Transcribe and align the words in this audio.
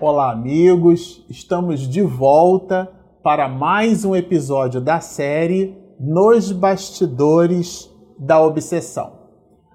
Olá, 0.00 0.30
amigos! 0.30 1.24
Estamos 1.28 1.80
de 1.80 2.02
volta 2.02 2.88
para 3.20 3.48
mais 3.48 4.04
um 4.04 4.14
episódio 4.14 4.80
da 4.80 5.00
série 5.00 5.76
Nos 5.98 6.52
Bastidores 6.52 7.90
da 8.16 8.40
Obsessão. 8.40 9.14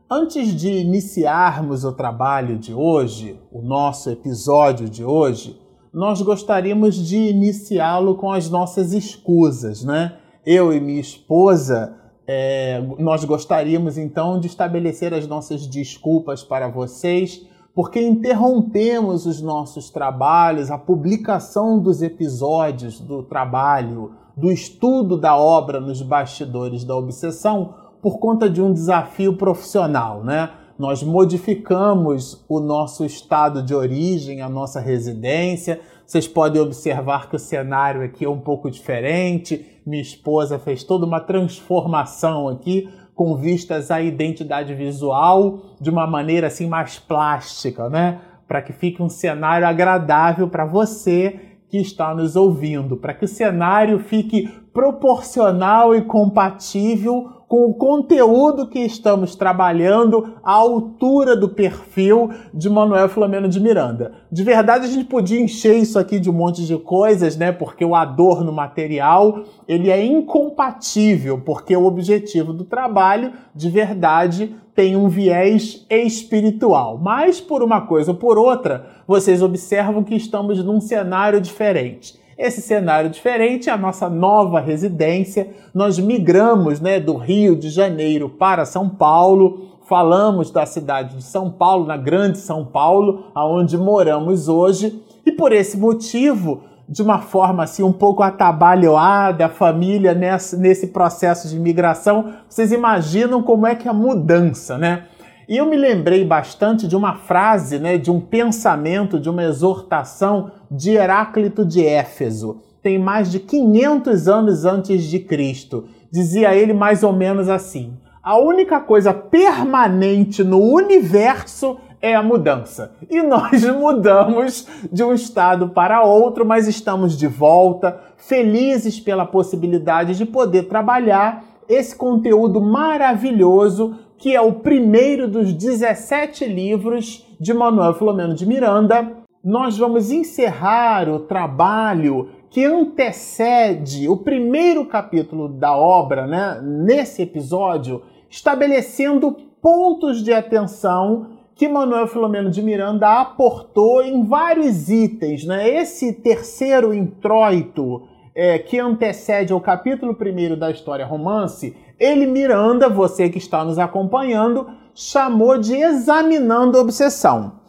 Antes 0.09 0.55
de 0.55 0.70
iniciarmos 0.70 1.83
o 1.83 1.91
trabalho 1.91 2.57
de 2.57 2.73
hoje, 2.73 3.38
o 3.51 3.61
nosso 3.61 4.09
episódio 4.09 4.88
de 4.88 5.04
hoje, 5.04 5.59
nós 5.93 6.21
gostaríamos 6.21 6.96
de 6.96 7.18
iniciá-lo 7.18 8.15
com 8.15 8.32
as 8.32 8.50
nossas 8.50 8.93
escusas, 8.93 9.83
né? 9.83 10.19
Eu 10.46 10.71
e 10.71 10.79
minha 10.79 11.01
esposa, 11.01 11.97
é, 12.25 12.82
nós 12.97 13.25
gostaríamos 13.25 13.97
então 13.97 14.39
de 14.39 14.47
estabelecer 14.47 15.14
as 15.14 15.28
nossas 15.28 15.68
desculpas 15.68 16.46
para 16.46 16.69
vocês 16.69 17.46
porque 17.75 18.00
interrompemos 18.00 19.25
os 19.25 19.41
nossos 19.41 19.89
trabalhos, 19.89 20.69
a 20.69 20.77
publicação 20.77 21.79
dos 21.79 22.01
episódios 22.01 23.00
do 23.00 23.23
trabalho, 23.23 24.11
do 24.37 24.51
estudo 24.51 25.18
da 25.18 25.36
obra 25.36 25.79
nos 25.79 26.01
bastidores 26.01 26.83
da 26.83 26.95
obsessão, 26.95 27.73
por 28.01 28.19
conta 28.19 28.50
de 28.50 28.61
um 28.61 28.71
desafio 28.71 29.36
profissional, 29.36 30.23
né? 30.23 30.51
Nós 30.78 31.04
modificamos 31.04 32.44
o 32.50 32.59
nosso 32.59 33.05
estado 33.05 33.61
de 33.64 33.75
origem, 33.75 34.42
a 34.42 34.50
nossa 34.50 34.80
residência. 34.80 35.80
Vocês 36.05 36.28
podem 36.28 36.61
observar 36.61 37.30
que 37.30 37.36
o 37.36 37.39
cenário 37.39 38.03
aqui 38.03 38.25
é 38.25 38.30
um 38.30 38.39
pouco 38.39 38.69
diferente. 38.69 39.66
Minha 39.86 40.02
esposa 40.02 40.58
fez 40.58 40.83
toda 40.83 41.05
uma 41.05 41.19
transformação 41.19 42.50
aqui 42.50 42.89
com 43.16 43.36
vistas 43.36 43.92
à 43.92 44.02
identidade 44.02 44.73
visual 44.73 45.59
de 45.80 45.89
uma 45.89 46.08
maneira 46.08 46.47
assim 46.47 46.67
mais 46.67 46.97
plástica, 46.97 47.89
né? 47.89 48.20
Para 48.47 48.61
que 48.61 48.73
fique 48.73 49.02
um 49.02 49.09
cenário 49.09 49.67
agradável 49.67 50.47
para 50.47 50.66
você 50.66 51.39
que 51.70 51.78
está 51.78 52.14
nos 52.14 52.36
ouvindo, 52.36 52.97
para 52.97 53.14
que 53.14 53.25
o 53.25 53.28
cenário 53.28 54.00
fique 54.00 54.47
proporcional 54.73 55.95
e 55.95 56.02
compatível 56.02 57.42
com 57.54 57.66
o 57.66 57.73
conteúdo 57.76 58.66
que 58.66 58.80
estamos 58.80 59.36
trabalhando 59.36 60.34
à 60.44 60.54
altura 60.54 61.36
do 61.36 61.48
perfil 61.48 62.32
de 62.52 62.68
Manuel 62.68 63.08
Filomeno 63.08 63.48
de 63.48 63.60
Miranda. 63.60 64.14
De 64.32 64.44
verdade, 64.44 64.88
a 64.88 64.90
gente 64.90 65.06
podia 65.06 65.40
encher 65.40 65.78
isso 65.78 66.00
aqui 66.00 66.20
de 66.20 66.32
um 66.32 66.34
monte 66.34 66.66
de 66.66 66.76
coisas, 66.80 67.38
né? 67.38 67.52
Porque 67.52 67.86
o 67.86 67.94
adorno 67.94 68.52
material, 68.52 69.44
ele 69.68 69.92
é 69.92 70.04
incompatível, 70.04 71.42
porque 71.42 71.78
o 71.78 71.86
objetivo 71.86 72.54
do 72.54 72.64
trabalho, 72.64 73.34
de 73.54 73.70
verdade, 73.70 74.56
tem 74.73 74.95
um 74.95 75.08
viés 75.08 75.86
espiritual. 75.92 76.98
Mas 76.98 77.40
por 77.40 77.62
uma 77.62 77.82
coisa 77.82 78.14
ou 78.14 78.17
por 78.17 78.36
outra, 78.36 78.88
vocês 79.08 79.44
observam 79.44 80.04
que 80.04 80.16
estamos 80.16 80.66
num 80.66 80.82
cenário 80.82 81.40
diferente 81.40 82.23
esse 82.38 82.62
cenário 82.62 83.09
diferente, 83.09 83.70
a 83.70 83.78
nossa 83.78 84.09
nova 84.09 84.59
residência. 84.59 85.50
Nós 85.73 86.00
migramos 86.00 86.80
né, 86.80 87.00
do 87.00 87.16
Rio 87.16 87.56
de 87.56 87.70
Janeiro 87.70 88.30
para 88.30 88.66
São 88.66 88.89
Paulo, 88.89 89.78
falamos 89.88 90.50
da 90.50 90.66
cidade 90.66 91.17
de 91.17 91.23
São 91.23 91.52
Paulo, 91.52 91.86
na 91.86 91.98
grande 91.98 92.38
São 92.39 92.66
Paulo, 92.66 93.26
aonde 93.36 93.78
moramos 93.78 94.48
hoje, 94.48 95.02
e 95.26 95.31
por 95.31 95.52
esse 95.52 95.78
motivo, 95.78 96.64
de 96.88 97.02
uma 97.02 97.20
forma 97.20 97.64
assim 97.64 97.84
um 97.84 97.94
pouco 97.94 98.23
atabalhoada, 98.23 99.45
a 99.45 99.50
família 99.50 100.14
nesse, 100.14 100.58
nesse 100.58 100.88
processo 100.88 101.48
de 101.48 101.59
migração, 101.59 102.34
vocês 102.50 102.72
imaginam 102.72 103.42
como 103.42 103.67
é 103.67 103.76
que 103.76 103.88
é 103.88 103.92
a 103.92 103.94
mudança, 103.94 104.78
né? 104.78 105.06
E 105.47 105.58
eu 105.58 105.66
me 105.66 105.75
lembrei 105.75 106.23
bastante 106.23 106.87
de 106.87 106.95
uma 106.95 107.15
frase, 107.15 107.80
né, 107.80 107.98
de 107.98 108.09
um 108.09 108.20
pensamento, 108.20 109.20
de 109.20 109.30
uma 109.30 109.43
exortação 109.43 110.52
de 110.71 110.92
Heráclito 110.92 111.65
de 111.65 111.86
Éfeso. 111.86 112.61
Tem 112.81 112.98
mais 112.98 113.31
de 113.31 113.39
500 113.39 114.27
anos 114.27 114.65
antes 114.65 115.03
de 115.03 115.20
Cristo. 115.20 115.86
Dizia 116.11 116.55
ele 116.55 116.73
mais 116.73 117.03
ou 117.03 117.14
menos 117.14 117.49
assim: 117.49 117.93
a 118.21 118.37
única 118.37 118.80
coisa 118.80 119.14
permanente 119.14 120.43
no 120.43 120.59
universo 120.59 121.77
é 122.02 122.15
a 122.15 122.23
mudança. 122.23 122.95
E 123.09 123.21
nós 123.21 123.64
mudamos 123.67 124.67
de 124.92 125.03
um 125.03 125.14
estado 125.14 125.70
para 125.70 126.03
outro, 126.03 126.45
mas 126.45 126.67
estamos 126.67 127.17
de 127.17 127.27
volta, 127.27 127.99
felizes 128.17 128.99
pela 128.99 129.25
possibilidade 129.25 130.15
de 130.15 130.25
poder 130.25 130.63
trabalhar 130.63 131.45
esse 131.67 131.95
conteúdo 131.95 132.61
maravilhoso 132.61 133.95
que 134.18 134.35
é 134.35 134.41
o 134.41 134.53
primeiro 134.53 135.28
dos 135.28 135.53
17 135.53 136.46
livros 136.46 137.25
de 137.40 137.53
Manuel 137.53 137.94
Filomeno 137.94 138.34
de 138.34 138.46
Miranda. 138.46 139.12
Nós 139.44 139.78
vamos 139.78 140.12
encerrar 140.12 141.09
o 141.09 141.19
trabalho 141.19 142.29
que 142.50 142.63
antecede 142.63 144.07
o 144.07 144.18
primeiro 144.18 144.85
capítulo 144.85 145.50
da 145.50 145.75
obra, 145.75 146.28
né, 146.28 146.62
nesse 146.62 147.24
episódio, 147.24 148.03
estabelecendo 148.29 149.35
pontos 149.62 150.24
de 150.24 150.31
atenção 150.31 151.28
que 151.56 151.68
Manuel 151.68 152.07
Filomeno 152.07 152.50
de 152.50 152.62
Miranda 152.62 153.22
aportou 153.22 154.01
em 154.03 154.25
vários 154.25 154.90
itens. 154.90 155.45
Né? 155.45 155.69
Esse 155.69 156.13
terceiro 156.13 156.94
introito 156.94 158.07
é, 158.35 158.57
que 158.57 158.80
antecede 158.80 159.53
ao 159.53 159.62
capítulo 159.62 160.16
primeiro 160.16 160.57
da 160.57 160.72
história 160.72 161.06
romance 161.06 161.75
ele, 162.03 162.25
Miranda, 162.25 162.89
você 162.89 163.29
que 163.29 163.37
está 163.37 163.63
nos 163.63 163.79
acompanhando, 163.79 164.67
chamou 164.93 165.57
de 165.57 165.75
examinando 165.75 166.77
obsessão. 166.77 167.59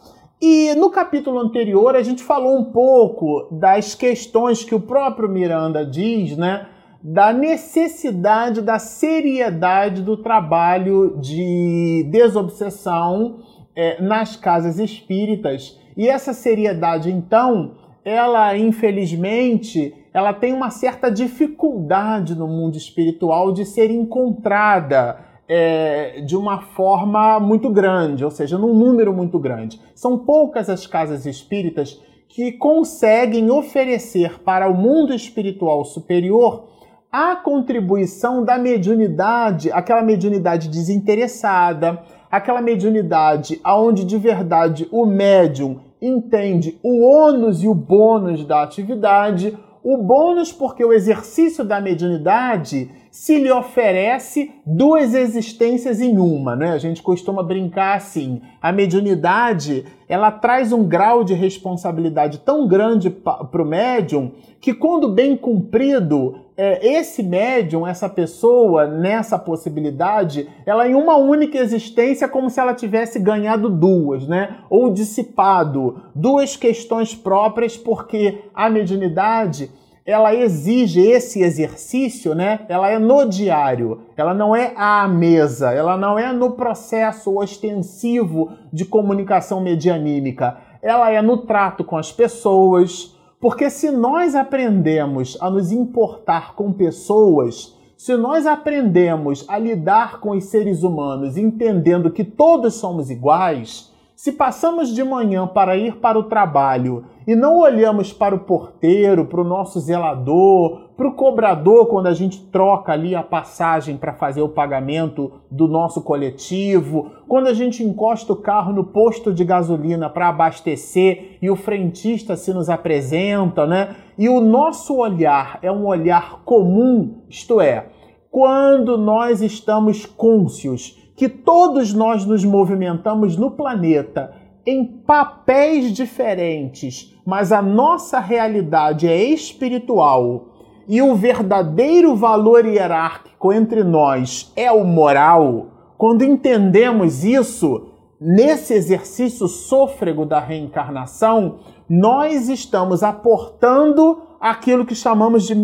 E 0.41 0.75
no 0.75 0.89
capítulo 0.89 1.39
anterior 1.39 1.95
a 1.95 2.03
gente 2.03 2.21
falou 2.21 2.57
um 2.59 2.65
pouco 2.65 3.47
das 3.51 3.95
questões 3.95 4.63
que 4.63 4.75
o 4.75 4.79
próprio 4.79 5.29
Miranda 5.29 5.85
diz, 5.85 6.35
né? 6.35 6.67
Da 7.01 7.31
necessidade 7.31 8.61
da 8.61 8.77
seriedade 8.77 10.01
do 10.01 10.17
trabalho 10.17 11.17
de 11.21 12.05
desobsessão 12.11 13.39
é, 13.75 14.01
nas 14.01 14.35
casas 14.35 14.79
espíritas. 14.79 15.79
E 15.95 16.07
essa 16.07 16.33
seriedade, 16.33 17.09
então, 17.09 17.75
ela 18.03 18.57
infelizmente 18.57 19.93
ela 20.15 20.31
tem 20.31 20.53
uma 20.53 20.69
certa 20.69 21.11
dificuldade 21.11 22.35
no 22.35 22.47
mundo 22.47 22.77
espiritual 22.77 23.51
de 23.51 23.65
ser 23.65 23.91
encontrada 23.91 25.19
é, 25.45 26.21
de 26.21 26.37
uma 26.37 26.61
forma 26.61 27.37
muito 27.37 27.69
grande, 27.69 28.23
ou 28.23 28.31
seja, 28.31 28.57
num 28.57 28.73
número 28.73 29.13
muito 29.13 29.37
grande. 29.37 29.77
São 29.93 30.17
poucas 30.17 30.69
as 30.69 30.87
casas 30.87 31.25
espíritas 31.25 32.01
que 32.29 32.53
conseguem 32.53 33.51
oferecer 33.51 34.39
para 34.39 34.69
o 34.69 34.73
mundo 34.73 35.13
espiritual 35.13 35.83
superior 35.83 36.69
a 37.11 37.35
contribuição 37.35 38.41
da 38.41 38.57
mediunidade, 38.57 39.69
aquela 39.69 40.01
mediunidade 40.01 40.69
desinteressada, 40.69 42.01
aquela 42.31 42.61
mediunidade 42.61 43.59
aonde 43.61 44.05
de 44.05 44.17
verdade 44.17 44.87
o 44.93 45.05
médium 45.05 45.81
entende 46.01 46.79
o 46.81 47.05
ônus 47.05 47.61
e 47.61 47.67
o 47.67 47.75
bônus 47.75 48.45
da 48.45 48.63
atividade, 48.63 49.57
o 49.85 49.99
bônus 49.99 50.51
porque 50.51 50.83
o 50.83 50.91
exercício 50.91 51.63
da 51.63 51.79
mediunidade 51.79 52.89
se 53.15 53.39
lhe 53.39 53.49
oferece 53.49 54.51
duas 54.65 55.15
existências 55.15 56.01
em 56.01 56.17
uma, 56.17 56.53
né? 56.53 56.73
A 56.73 56.77
gente 56.77 57.01
costuma 57.01 57.41
brincar 57.41 57.95
assim, 57.95 58.41
a 58.61 58.73
mediunidade, 58.73 59.85
ela 60.09 60.29
traz 60.29 60.73
um 60.73 60.83
grau 60.83 61.23
de 61.23 61.33
responsabilidade 61.33 62.39
tão 62.39 62.67
grande 62.67 63.09
para 63.09 63.61
o 63.61 63.65
médium 63.65 64.33
que 64.59 64.73
quando 64.73 65.07
bem 65.07 65.37
cumprido, 65.37 66.41
é, 66.57 66.85
esse 66.85 67.23
médium, 67.23 67.87
essa 67.87 68.09
pessoa, 68.09 68.85
nessa 68.85 69.39
possibilidade, 69.39 70.49
ela 70.65 70.85
em 70.85 70.93
uma 70.93 71.15
única 71.15 71.57
existência, 71.57 72.27
como 72.27 72.49
se 72.49 72.59
ela 72.59 72.73
tivesse 72.73 73.17
ganhado 73.17 73.69
duas, 73.69 74.27
né? 74.27 74.57
Ou 74.69 74.91
dissipado 74.91 76.01
duas 76.13 76.57
questões 76.57 77.15
próprias, 77.15 77.77
porque 77.77 78.41
a 78.53 78.69
mediunidade 78.69 79.71
ela 80.05 80.35
exige 80.35 81.01
esse 81.01 81.41
exercício, 81.41 82.35
né? 82.35 82.59
Ela 82.69 82.91
é 82.91 82.99
no 82.99 83.25
diário, 83.25 84.01
ela 84.15 84.35
não 84.35 84.55
é 84.55 84.71
à 84.75 85.07
mesa, 85.07 85.71
ela 85.71 85.97
não 85.97 86.19
é 86.19 86.31
no 86.31 86.51
processo 86.51 87.35
ostensivo 87.39 88.51
de 88.71 88.85
comunicação 88.85 89.59
medianímica, 89.59 90.57
ela 90.79 91.09
é 91.09 91.19
no 91.23 91.37
trato 91.37 91.83
com 91.83 91.97
as 91.97 92.11
pessoas, 92.11 93.17
porque 93.41 93.67
se 93.71 93.89
nós 93.89 94.35
aprendemos 94.35 95.35
a 95.41 95.49
nos 95.49 95.71
importar 95.71 96.53
com 96.53 96.71
pessoas, 96.71 97.75
se 97.97 98.15
nós 98.15 98.45
aprendemos 98.45 99.43
a 99.47 99.57
lidar 99.57 100.19
com 100.19 100.31
os 100.31 100.43
seres 100.45 100.83
humanos 100.83 101.35
entendendo 101.35 102.11
que 102.11 102.23
todos 102.23 102.75
somos 102.75 103.09
iguais, 103.09 103.91
Se 104.15 104.31
passamos 104.31 104.95
de 104.95 105.03
manhã 105.03 105.45
para 105.45 105.75
ir 105.75 105.97
para 105.97 106.17
o 106.17 106.23
trabalho 106.23 107.03
e 107.27 107.35
não 107.35 107.57
olhamos 107.57 108.13
para 108.13 108.33
o 108.33 108.39
porteiro, 108.39 109.25
para 109.25 109.41
o 109.41 109.43
nosso 109.43 109.77
zelador, 109.81 110.91
para 110.95 111.09
o 111.09 111.15
cobrador 111.15 111.87
quando 111.87 112.07
a 112.07 112.13
gente 112.13 112.39
troca 112.45 112.93
ali 112.93 113.13
a 113.13 113.21
passagem 113.21 113.97
para 113.97 114.13
fazer 114.13 114.41
o 114.41 114.47
pagamento 114.47 115.33
do 115.51 115.67
nosso 115.67 116.01
coletivo, 116.01 117.11
quando 117.27 117.47
a 117.47 117.53
gente 117.53 117.83
encosta 117.83 118.31
o 118.31 118.37
carro 118.37 118.71
no 118.71 118.85
posto 118.85 119.33
de 119.33 119.43
gasolina 119.43 120.09
para 120.09 120.29
abastecer 120.29 121.37
e 121.41 121.49
o 121.49 121.57
frentista 121.57 122.37
se 122.37 122.53
nos 122.53 122.69
apresenta, 122.69 123.67
né? 123.67 123.97
E 124.17 124.29
o 124.29 124.39
nosso 124.39 124.95
olhar 124.95 125.59
é 125.61 125.69
um 125.69 125.85
olhar 125.85 126.41
comum, 126.45 127.21
isto 127.27 127.59
é, 127.59 127.87
quando 128.31 128.97
nós 128.97 129.41
estamos 129.41 130.05
cônscios 130.05 131.04
que 131.15 131.29
todos 131.29 131.93
nós 131.93 132.25
nos 132.25 132.43
movimentamos 132.43 133.37
no 133.37 133.51
planeta 133.51 134.33
em 134.65 134.83
papéis 134.83 135.93
diferentes, 135.93 137.15
mas 137.25 137.51
a 137.51 137.61
nossa 137.61 138.19
realidade 138.19 139.07
é 139.07 139.23
espiritual 139.23 140.47
e 140.87 141.01
o 141.01 141.15
verdadeiro 141.15 142.15
valor 142.15 142.65
hierárquico 142.65 143.53
entre 143.53 143.83
nós 143.83 144.51
é 144.55 144.71
o 144.71 144.83
moral, 144.83 145.67
quando 145.97 146.23
entendemos 146.23 147.23
isso, 147.23 147.87
nesse 148.19 148.73
exercício 148.73 149.47
sôfrego 149.47 150.25
da 150.25 150.39
reencarnação, 150.39 151.59
nós 151.89 152.49
estamos 152.49 153.03
aportando 153.03 154.21
aquilo 154.39 154.85
que 154.85 154.95
chamamos 154.95 155.45
de 155.45 155.55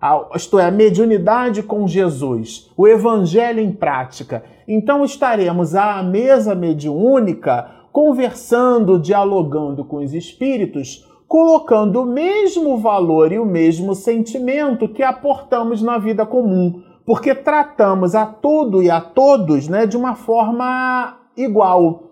mediunato 0.00 0.36
isto 0.36 0.58
é, 0.58 0.64
a 0.64 0.70
mediunidade 0.70 1.62
com 1.62 1.86
Jesus, 1.86 2.70
o 2.76 2.88
evangelho 2.88 3.60
em 3.60 3.70
prática. 3.70 4.42
Então 4.66 5.04
estaremos 5.04 5.74
à 5.74 6.02
mesa 6.02 6.54
mediúnica 6.54 7.70
conversando, 7.92 8.98
dialogando 8.98 9.84
com 9.84 9.98
os 9.98 10.14
espíritos, 10.14 11.06
colocando 11.28 12.02
o 12.02 12.06
mesmo 12.06 12.78
valor 12.78 13.30
e 13.30 13.38
o 13.38 13.44
mesmo 13.44 13.94
sentimento 13.94 14.88
que 14.88 15.02
aportamos 15.02 15.82
na 15.82 15.98
vida 15.98 16.24
comum, 16.24 16.82
porque 17.04 17.34
tratamos 17.34 18.14
a 18.14 18.24
tudo 18.26 18.82
e 18.82 18.90
a 18.90 19.00
todos 19.00 19.68
né, 19.68 19.86
de 19.86 19.96
uma 19.96 20.14
forma 20.14 21.18
igual, 21.36 22.04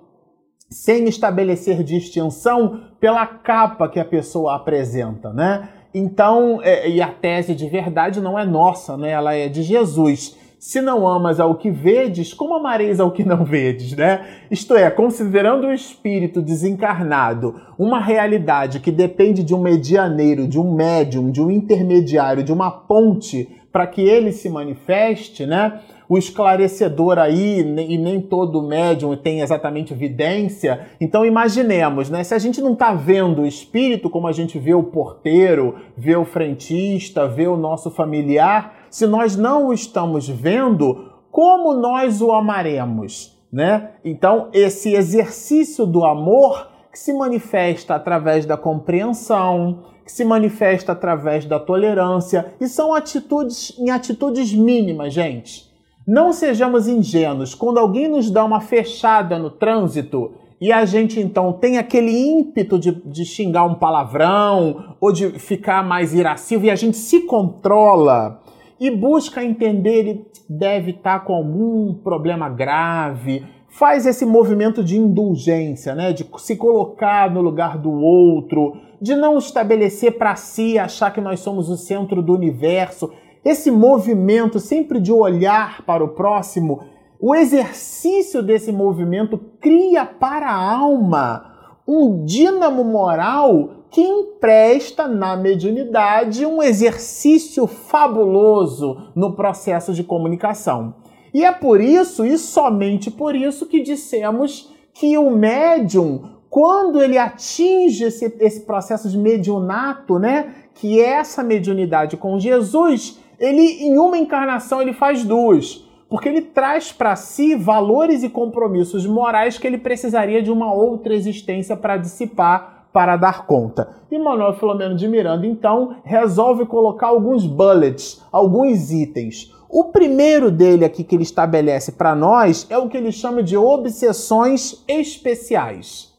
sem 0.69 1.09
estabelecer 1.09 1.83
distinção 1.83 2.81
pela 3.01 3.27
capa 3.27 3.89
que 3.89 4.01
a 4.01 4.05
pessoa 4.05 4.57
apresenta, 4.57 5.33
né? 5.33 5.69
Então, 5.93 6.61
é, 6.63 6.89
e 6.89 7.01
a 7.01 7.09
tese 7.09 7.55
de 7.55 7.69
verdade 7.69 8.21
não 8.21 8.39
é 8.39 8.45
nossa, 8.45 8.97
né? 8.97 9.11
Ela 9.11 9.35
é 9.35 9.49
de 9.49 9.63
Jesus. 9.63 10.37
Se 10.59 10.81
não 10.81 11.07
amas 11.07 11.39
ao 11.39 11.55
que 11.55 11.71
vedes, 11.71 12.35
como 12.35 12.55
amareis 12.55 12.99
ao 12.99 13.13
que 13.13 13.25
não 13.25 13.45
vedes, 13.45 13.93
né? 13.97 14.27
Isto 14.51 14.77
é, 14.77 14.91
considerando 14.91 15.69
o 15.69 15.73
espírito 15.73 16.43
desencarnado 16.43 17.55
uma 17.79 18.01
realidade 18.01 18.81
que 18.81 18.91
depende 18.91 19.45
de 19.45 19.55
um 19.55 19.61
medianeiro, 19.61 20.49
de 20.49 20.59
um 20.59 20.75
médium, 20.75 21.31
de 21.31 21.41
um 21.41 21.51
intermediário, 21.51 22.43
de 22.43 22.53
uma 22.53 22.71
ponte 22.71 23.49
para 23.73 23.87
que 23.87 24.03
ele 24.03 24.33
se 24.33 24.51
manifeste, 24.51 25.47
né? 25.47 25.81
O 26.09 26.17
esclarecedor 26.17 27.19
aí, 27.19 27.61
e 27.61 27.99
nem 27.99 28.21
todo 28.21 28.63
médium 28.63 29.15
tem 29.17 29.41
exatamente 29.41 29.93
evidência. 29.93 30.87
Então 31.01 31.25
imaginemos, 31.25 32.09
né? 32.09 32.25
Se 32.25 32.35
a 32.35 32.39
gente 32.39 32.61
não 32.61 32.73
está 32.73 32.95
vendo 32.95 33.43
o 33.43 33.47
espírito 33.47 34.09
como 34.09 34.27
a 34.27 34.33
gente 34.33 34.59
vê 34.59 34.73
o 34.73 34.83
porteiro, 34.83 35.77
vê 35.97 36.17
o 36.17 36.25
frentista, 36.25 37.29
vê 37.29 37.47
o 37.47 37.57
nosso 37.57 37.91
familiar, 37.91 38.87
se 38.91 39.07
nós 39.07 39.37
não 39.37 39.69
o 39.69 39.73
estamos 39.73 40.29
vendo, 40.29 41.13
como 41.31 41.75
nós 41.75 42.23
o 42.23 42.33
amaremos? 42.33 43.37
Né? 43.53 43.91
Então, 44.05 44.49
esse 44.53 44.95
exercício 44.95 45.87
do 45.87 46.05
amor 46.05 46.69
que 46.91 46.99
se 46.99 47.13
manifesta 47.13 47.95
através 47.95 48.45
da 48.45 48.57
compreensão, 48.57 49.85
que 50.05 50.13
se 50.13 50.25
manifesta 50.25 50.93
através 50.93 51.45
da 51.45 51.61
tolerância, 51.61 52.55
e 52.61 52.67
são 52.67 52.95
atitudes 52.95 53.79
em 53.79 53.91
atitudes 53.91 54.53
mínimas, 54.55 55.13
gente. 55.13 55.68
Não 56.09 56.33
sejamos 56.33 56.89
ingênuos. 56.89 57.55
Quando 57.55 57.77
alguém 57.77 58.09
nos 58.09 58.31
dá 58.31 58.43
uma 58.43 58.63
fechada 58.63 59.39
no 59.39 59.51
trânsito 59.51 60.33
e 60.59 60.73
a 60.73 60.87
gente 60.87 61.21
então 61.21 61.53
tem 61.53 61.77
aquele 61.77 62.11
ímpeto 62.11 62.79
de, 62.79 62.93
de 62.93 63.27
xingar 63.27 63.65
um 63.65 63.75
palavrão 63.75 64.97
ou 64.99 65.13
de 65.13 65.39
ficar 65.39 65.85
mais 65.87 66.15
irascível 66.15 66.65
e 66.65 66.71
a 66.71 66.77
gente 66.77 66.97
se 66.97 67.27
controla 67.27 68.41
e 68.81 68.91
busca 68.91 69.45
entender 69.45 69.99
ele 69.99 70.27
deve 70.49 70.93
estar 70.93 71.27
com 71.27 71.35
algum 71.35 71.93
problema 71.93 72.49
grave, 72.49 73.45
faz 73.69 74.07
esse 74.07 74.25
movimento 74.25 74.83
de 74.83 74.97
indulgência, 74.97 75.95
né, 75.95 76.15
de 76.15 76.27
se 76.39 76.57
colocar 76.57 77.31
no 77.31 77.43
lugar 77.43 77.77
do 77.77 77.93
outro, 77.93 78.79
de 78.99 79.15
não 79.15 79.37
estabelecer 79.37 80.17
para 80.17 80.35
si 80.37 80.79
achar 80.79 81.13
que 81.13 81.21
nós 81.21 81.41
somos 81.41 81.69
o 81.69 81.77
centro 81.77 82.23
do 82.23 82.33
universo 82.33 83.13
esse 83.45 83.71
movimento 83.71 84.59
sempre 84.59 85.01
de 85.01 85.13
olhar 85.13 85.83
para 85.85 86.05
o 86.05 86.09
próximo, 86.09 86.81
o 87.21 87.35
exercício 87.35 88.43
desse 88.43 88.71
movimento 88.71 89.39
cria 89.61 90.05
para 90.05 90.49
a 90.49 90.79
alma 90.79 91.55
um 91.87 92.25
dínamo 92.25 92.85
moral 92.85 93.71
que 93.91 94.03
empresta 94.03 95.09
na 95.09 95.35
mediunidade 95.37 96.45
um 96.45 96.63
exercício 96.63 97.67
fabuloso 97.67 99.11
no 99.15 99.35
processo 99.35 99.95
de 99.95 100.05
comunicação. 100.05 100.95
E 101.33 101.45
é 101.45 101.53
por 101.53 101.81
isso, 101.81 102.25
e 102.25 102.37
somente 102.37 103.11
por 103.11 103.35
isso, 103.35 103.67
que 103.67 103.83
dissemos 103.83 104.73
que 104.93 105.17
o 105.17 105.31
médium, 105.31 106.31
quando 106.51 107.03
ele 107.03 107.17
atinge 107.17 108.05
esse, 108.05 108.37
esse 108.41 108.61
processo 108.61 109.09
de 109.09 109.17
mediunato, 109.17 110.19
né, 110.19 110.55
que 110.75 111.01
é 111.01 111.11
essa 111.11 111.43
mediunidade 111.43 112.17
com 112.17 112.39
Jesus, 112.39 113.19
ele 113.39 113.85
em 113.85 113.99
uma 113.99 114.19
encarnação 114.19 114.83
ele 114.83 114.93
faz 114.93 115.25
duas, 115.25 115.85
porque 116.09 116.29
ele 116.29 116.41
traz 116.41 116.91
para 116.91 117.15
si 117.17 117.55
valores 117.55 118.23
e 118.23 118.29
compromissos 118.29 119.07
morais 119.07 119.59
que 119.59 119.67
ele 119.67 119.79
precisaria 119.79 120.43
de 120.43 120.51
uma 120.51 120.73
outra 120.73 121.15
existência 121.15 121.77
para 121.77 121.97
dissipar, 121.97 122.89
para 122.93 123.17
dar 123.17 123.47
conta. 123.47 123.89
E 124.11 124.19
Manuel 124.19 124.55
Filomeno 124.55 124.97
de 124.97 125.07
Miranda 125.07 125.47
então 125.47 125.97
resolve 126.03 126.65
colocar 126.67 127.09
alguns 127.09 127.47
bullets, 127.47 128.25
alguns 128.33 128.91
itens. 128.91 129.55
O 129.69 129.85
primeiro 129.85 130.51
dele 130.51 130.85
aqui 130.85 131.05
que 131.05 131.15
ele 131.15 131.23
estabelece 131.23 131.93
para 131.93 132.15
nós 132.15 132.67
é 132.71 132.79
o 132.79 132.89
que 132.89 132.97
ele 132.97 133.13
chama 133.13 133.43
de 133.43 133.57
obsessões 133.57 134.83
especiais. 134.89 136.15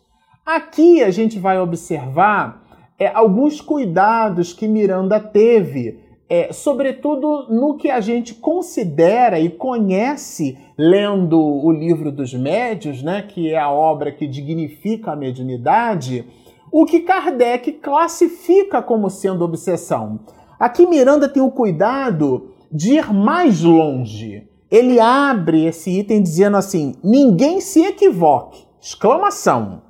Aqui 0.45 1.01
a 1.04 1.10
gente 1.10 1.39
vai 1.39 1.60
observar 1.60 2.63
é, 3.00 3.07
alguns 3.07 3.60
cuidados 3.60 4.54
que 4.54 4.68
Miranda 4.68 5.19
teve 5.19 6.09
é, 6.30 6.54
sobretudo 6.54 7.48
no 7.50 7.75
que 7.75 7.89
a 7.89 8.00
gente 8.00 8.36
considera 8.36 9.39
e 9.39 9.50
conhece 9.50 10.58
lendo 10.77 11.39
o 11.39 11.72
livro 11.72 12.12
dos 12.12 12.34
médios, 12.34 13.01
né, 13.01 13.24
que 13.24 13.50
é 13.50 13.58
a 13.58 13.72
obra 13.72 14.12
que 14.12 14.27
dignifica 14.27 15.12
a 15.12 15.15
mediunidade, 15.15 16.25
o 16.72 16.86
que 16.86 17.00
Kardec 17.00 17.72
classifica 17.74 18.80
como 18.80 19.10
sendo 19.10 19.44
obsessão. 19.44 20.20
Aqui 20.60 20.86
Miranda 20.86 21.27
tem 21.27 21.42
o 21.42 21.50
cuidado 21.50 22.51
de 22.72 22.94
ir 22.94 23.12
mais 23.12 23.63
longe. 23.63 24.48
Ele 24.70 25.00
abre 25.00 25.65
esse 25.65 25.89
item 26.00 26.22
dizendo 26.22 26.58
assim: 26.58 26.94
ninguém 27.03 27.60
se 27.60 27.82
equivoque! 27.84 28.68
Exclamação. 28.80 29.82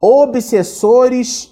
Obsessores 0.00 1.51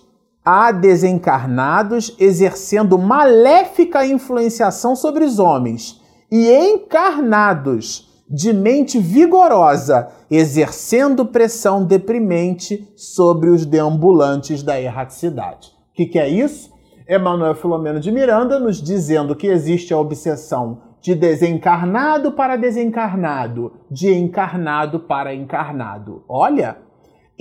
há 0.51 0.73
desencarnados 0.73 2.17
exercendo 2.19 2.99
maléfica 2.99 4.05
influenciação 4.05 4.97
sobre 4.97 5.25
os 5.25 5.39
homens, 5.39 6.01
e 6.29 6.51
encarnados 6.51 8.09
de 8.29 8.53
mente 8.53 8.99
vigorosa, 8.99 10.09
exercendo 10.29 11.25
pressão 11.25 11.85
deprimente 11.85 12.89
sobre 12.97 13.51
os 13.51 13.65
deambulantes 13.65 14.63
da 14.63 14.81
erraticidade. 14.81 15.69
O 15.93 15.95
que, 15.95 16.07
que 16.07 16.19
é 16.19 16.29
isso? 16.29 16.71
Emmanuel 17.09 17.55
Filomeno 17.55 18.01
de 18.01 18.11
Miranda 18.11 18.59
nos 18.59 18.83
dizendo 18.83 19.37
que 19.37 19.47
existe 19.47 19.93
a 19.93 19.99
obsessão 19.99 20.83
de 21.01 21.15
desencarnado 21.15 22.33
para 22.33 22.57
desencarnado, 22.57 23.73
de 23.91 24.13
encarnado 24.13 25.01
para 25.01 25.35
encarnado. 25.35 26.25
Olha, 26.29 26.77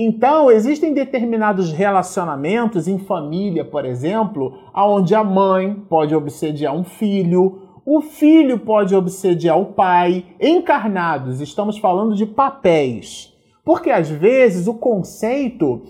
então, 0.02 0.50
existem 0.50 0.94
determinados 0.94 1.74
relacionamentos 1.74 2.88
em 2.88 2.98
família, 2.98 3.66
por 3.66 3.84
exemplo, 3.84 4.58
onde 4.74 5.14
a 5.14 5.26
mãe 5.26 5.74
pode 5.90 6.16
obsediar 6.16 6.74
um 6.74 6.86
filho, 6.86 7.82
o 7.86 8.00
filho 8.00 8.58
pode 8.60 8.96
obsediar 8.96 9.60
o 9.60 9.74
pai. 9.74 10.24
Encarnados, 10.40 11.42
estamos 11.42 11.78
falando 11.78 12.16
de 12.16 12.26
papéis. 12.26 13.34
Porque 13.66 13.92
às 13.92 14.10
vezes 14.10 14.68
o 14.68 14.74
conceito 14.74 15.82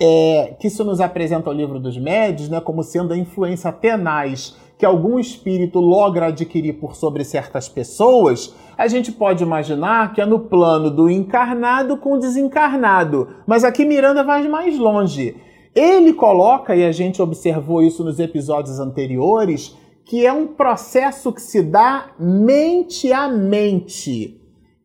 é, 0.00 0.56
que 0.58 0.66
isso 0.66 0.82
nos 0.82 1.00
apresenta 1.00 1.48
o 1.48 1.52
livro 1.52 1.78
dos 1.78 1.96
médios, 1.96 2.48
né, 2.48 2.60
como 2.60 2.82
sendo 2.82 3.12
a 3.12 3.16
influência 3.16 3.70
tenaz 3.70 4.56
que 4.82 4.86
algum 4.86 5.16
espírito 5.16 5.78
logra 5.78 6.26
adquirir 6.26 6.72
por 6.72 6.96
sobre 6.96 7.22
certas 7.22 7.68
pessoas, 7.68 8.52
a 8.76 8.88
gente 8.88 9.12
pode 9.12 9.44
imaginar 9.44 10.12
que 10.12 10.20
é 10.20 10.26
no 10.26 10.40
plano 10.40 10.90
do 10.90 11.08
encarnado 11.08 11.96
com 11.96 12.14
o 12.14 12.18
desencarnado. 12.18 13.28
Mas 13.46 13.62
aqui 13.62 13.84
Miranda 13.84 14.24
vai 14.24 14.48
mais 14.48 14.76
longe. 14.76 15.36
Ele 15.72 16.12
coloca, 16.12 16.74
e 16.74 16.84
a 16.84 16.90
gente 16.90 17.22
observou 17.22 17.80
isso 17.80 18.02
nos 18.02 18.18
episódios 18.18 18.80
anteriores, 18.80 19.78
que 20.04 20.26
é 20.26 20.32
um 20.32 20.48
processo 20.48 21.32
que 21.32 21.40
se 21.40 21.62
dá 21.62 22.06
mente 22.18 23.12
a 23.12 23.28
mente. 23.28 24.40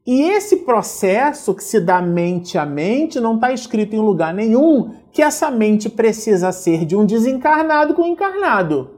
E 0.05 0.29
esse 0.29 0.57
processo 0.57 1.55
que 1.55 1.63
se 1.63 1.79
dá 1.79 2.03
mente 2.03 2.55
a 2.55 2.67
mente 2.67 3.19
não 3.19 3.33
está 3.33 3.51
escrito 3.51 3.95
em 3.95 3.99
lugar 3.99 4.31
nenhum 4.31 4.91
que 5.11 5.23
essa 5.23 5.49
mente 5.49 5.89
precisa 5.89 6.51
ser 6.51 6.85
de 6.85 6.95
um 6.95 7.03
desencarnado 7.03 7.95
com 7.95 8.03
um 8.03 8.09
encarnado. 8.09 8.96